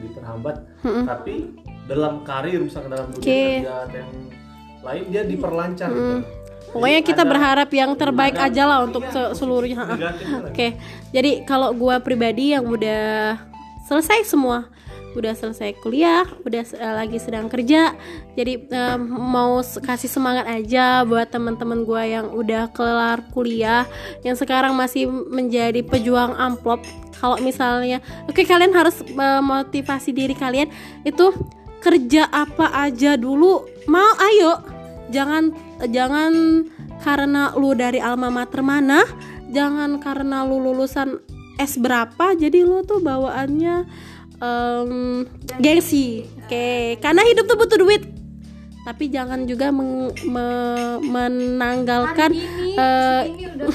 diperhambat 0.00 0.56
tapi 1.04 1.34
dalam 1.84 2.22
karir 2.22 2.58
misalkan 2.58 2.90
dalam 2.90 3.08
dunia 3.10 3.20
Oke. 3.20 3.42
kerja 3.60 3.76
yang 3.94 4.10
lain 4.80 5.04
dia 5.08 5.22
diperlancar 5.22 5.88
gitu. 5.90 6.14
pokoknya 6.70 6.98
Jadi 6.98 7.08
kita 7.10 7.22
ada- 7.22 7.28
berharap 7.28 7.70
yang 7.70 7.90
terbaik 7.94 8.34
ada- 8.34 8.46
aja 8.46 8.62
lah 8.64 8.78
untuk 8.80 9.02
iya, 9.02 9.12
se- 9.12 9.32
seluruhnya. 9.34 9.82
Oke, 10.46 10.78
jadi 11.10 11.42
kalau 11.42 11.74
gua 11.74 11.98
pribadi 11.98 12.54
yang 12.54 12.64
udah 12.64 13.36
selesai 13.84 14.24
semua, 14.24 14.70
udah 15.16 15.34
selesai 15.34 15.78
kuliah, 15.82 16.26
udah 16.46 16.62
eh, 16.62 16.94
lagi 16.94 17.18
sedang 17.18 17.50
kerja, 17.50 17.94
jadi 18.38 18.54
eh, 18.60 18.98
mau 19.00 19.60
kasih 19.62 20.10
semangat 20.10 20.46
aja 20.46 21.02
buat 21.02 21.30
teman-teman 21.30 21.82
gua 21.82 22.02
yang 22.06 22.30
udah 22.30 22.70
kelar 22.70 23.24
kuliah, 23.34 23.86
yang 24.22 24.38
sekarang 24.38 24.74
masih 24.74 25.08
menjadi 25.08 25.82
pejuang 25.82 26.34
amplop. 26.36 26.82
Kalau 27.20 27.36
misalnya, 27.44 28.00
oke 28.30 28.40
kalian 28.46 28.72
harus 28.72 29.02
eh, 29.02 29.42
motivasi 29.42 30.14
diri 30.14 30.32
kalian 30.32 30.70
itu 31.02 31.34
kerja 31.80 32.28
apa 32.28 32.70
aja 32.88 33.16
dulu, 33.16 33.64
mau 33.88 34.12
ayo, 34.20 34.62
jangan 35.10 35.50
jangan 35.88 36.32
karena 37.00 37.56
lu 37.56 37.72
dari 37.72 37.98
alma 37.98 38.28
mater 38.28 38.60
mana 38.60 39.02
jangan 39.50 39.98
karena 39.98 40.44
lu 40.44 40.60
lulusan 40.60 41.18
S 41.60 41.76
berapa 41.76 42.36
jadi 42.36 42.64
lu 42.64 42.80
tuh 42.86 43.04
bawaannya 43.04 43.84
em, 44.40 45.24
gengsi. 45.56 46.24
Oke 46.40 46.96
karena 46.98 47.22
hidup 47.22 47.46
tuh 47.46 47.56
butuh 47.56 47.78
duit. 47.78 48.02
Tapi 48.80 49.12
jangan 49.12 49.44
juga 49.44 49.68
meng- 49.68 50.16
me- 50.24 51.00
menanggalkan 51.04 52.32
eh, 52.74 53.22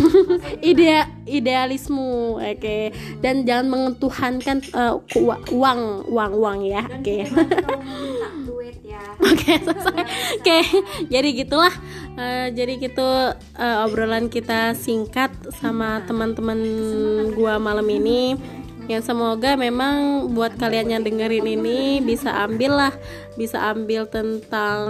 ide 0.73 1.05
idealisme 1.29 2.35
oke 2.35 2.77
dan 3.21 3.45
jangan 3.45 3.69
mengetuhankan 3.69 4.65
ku- 5.05 5.29
uang 5.53 6.09
uang 6.09 6.31
uang 6.35 6.59
ya. 6.65 6.83
Oke. 6.89 7.21
ya. 7.21 7.29
Oke 10.35 10.57
jadi 11.07 11.29
gitulah. 11.37 11.71
Eh, 12.15 12.47
jadi 12.51 12.73
gitu 12.79 13.07
eh, 13.55 13.85
obrolan 13.85 14.25
kita 14.25 14.73
singkat 14.73 15.29
sama 15.53 16.01
teman-teman 16.03 16.59
gua 17.37 17.61
malam 17.61 17.85
ini. 17.85 18.35
Yang 18.85 19.09
semoga 19.09 19.57
memang 19.57 20.29
buat 20.37 20.53
kalian 20.61 20.93
yang 20.93 21.01
dengerin 21.01 21.45
ini 21.57 22.05
bisa 22.05 22.29
ambil 22.45 22.77
lah, 22.77 22.93
bisa 23.33 23.57
ambil 23.73 24.05
tentang 24.05 24.85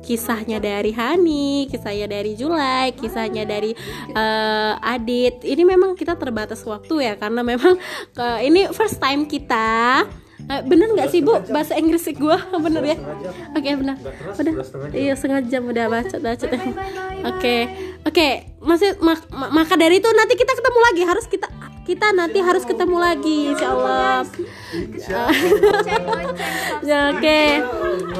kisahnya 0.00 0.56
dari 0.56 0.96
Hani, 0.96 1.68
kisahnya 1.68 2.08
dari 2.08 2.32
Julai, 2.32 2.96
kisahnya 2.96 3.44
dari 3.44 3.76
eh, 4.16 4.72
Adit. 4.80 5.44
Ini 5.44 5.62
memang 5.68 5.92
kita 5.92 6.16
terbatas 6.16 6.64
waktu 6.64 7.12
ya 7.12 7.14
karena 7.20 7.44
memang 7.44 7.76
eh, 8.16 8.38
ini 8.48 8.72
first 8.72 8.96
time 9.04 9.28
kita. 9.28 10.08
Eh, 10.46 10.62
bener 10.62 10.94
nggak 10.94 11.10
sih 11.10 11.20
bu? 11.26 11.42
Bahasa 11.50 11.74
Inggris 11.74 12.06
gue 12.06 12.38
bener 12.64 12.82
ya? 12.86 12.96
oke 13.50 13.66
benar 13.82 13.96
udah 14.38 14.52
iya 14.94 15.12
setengah 15.18 15.42
jam. 15.44 15.66
Udah 15.66 15.90
bacot 15.90 16.22
bacot 16.22 16.48
oke. 17.26 17.56
oke 18.06 18.28
masih 18.62 18.94
mak- 19.02 19.26
ma- 19.34 19.50
maka 19.50 19.74
dari 19.74 19.98
itu 19.98 20.06
nanti 20.06 20.38
kita 20.38 20.54
ketemu 20.54 20.78
lagi. 20.86 21.02
Harus 21.02 21.26
kita 21.26 21.50
kita 21.86 22.10
nanti 22.10 22.42
harus 22.42 22.66
ketemu 22.66 22.98
lagi 22.98 23.54
insya 23.54 23.70
Allah. 23.72 24.26
Ya 26.86 27.14
oke. 27.14 27.42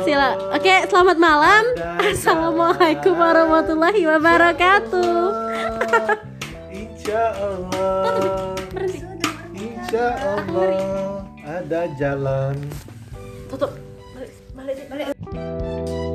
Sila 0.06 0.38
oke 0.54 0.74
selamat 0.88 1.18
malam. 1.18 1.64
Assalamualaikum 2.00 3.14
warahmatullahi 3.18 4.02
wabarakatuh. 4.06 5.18
Insya 6.72 7.24
Allah. 7.36 8.54
Insya 9.52 10.06
Allah 10.18 11.22
ada 11.44 11.80
jalan. 11.98 12.56
Tutup. 13.50 13.74
Balik 14.56 14.86
balik 14.90 15.12
balik 15.12 16.05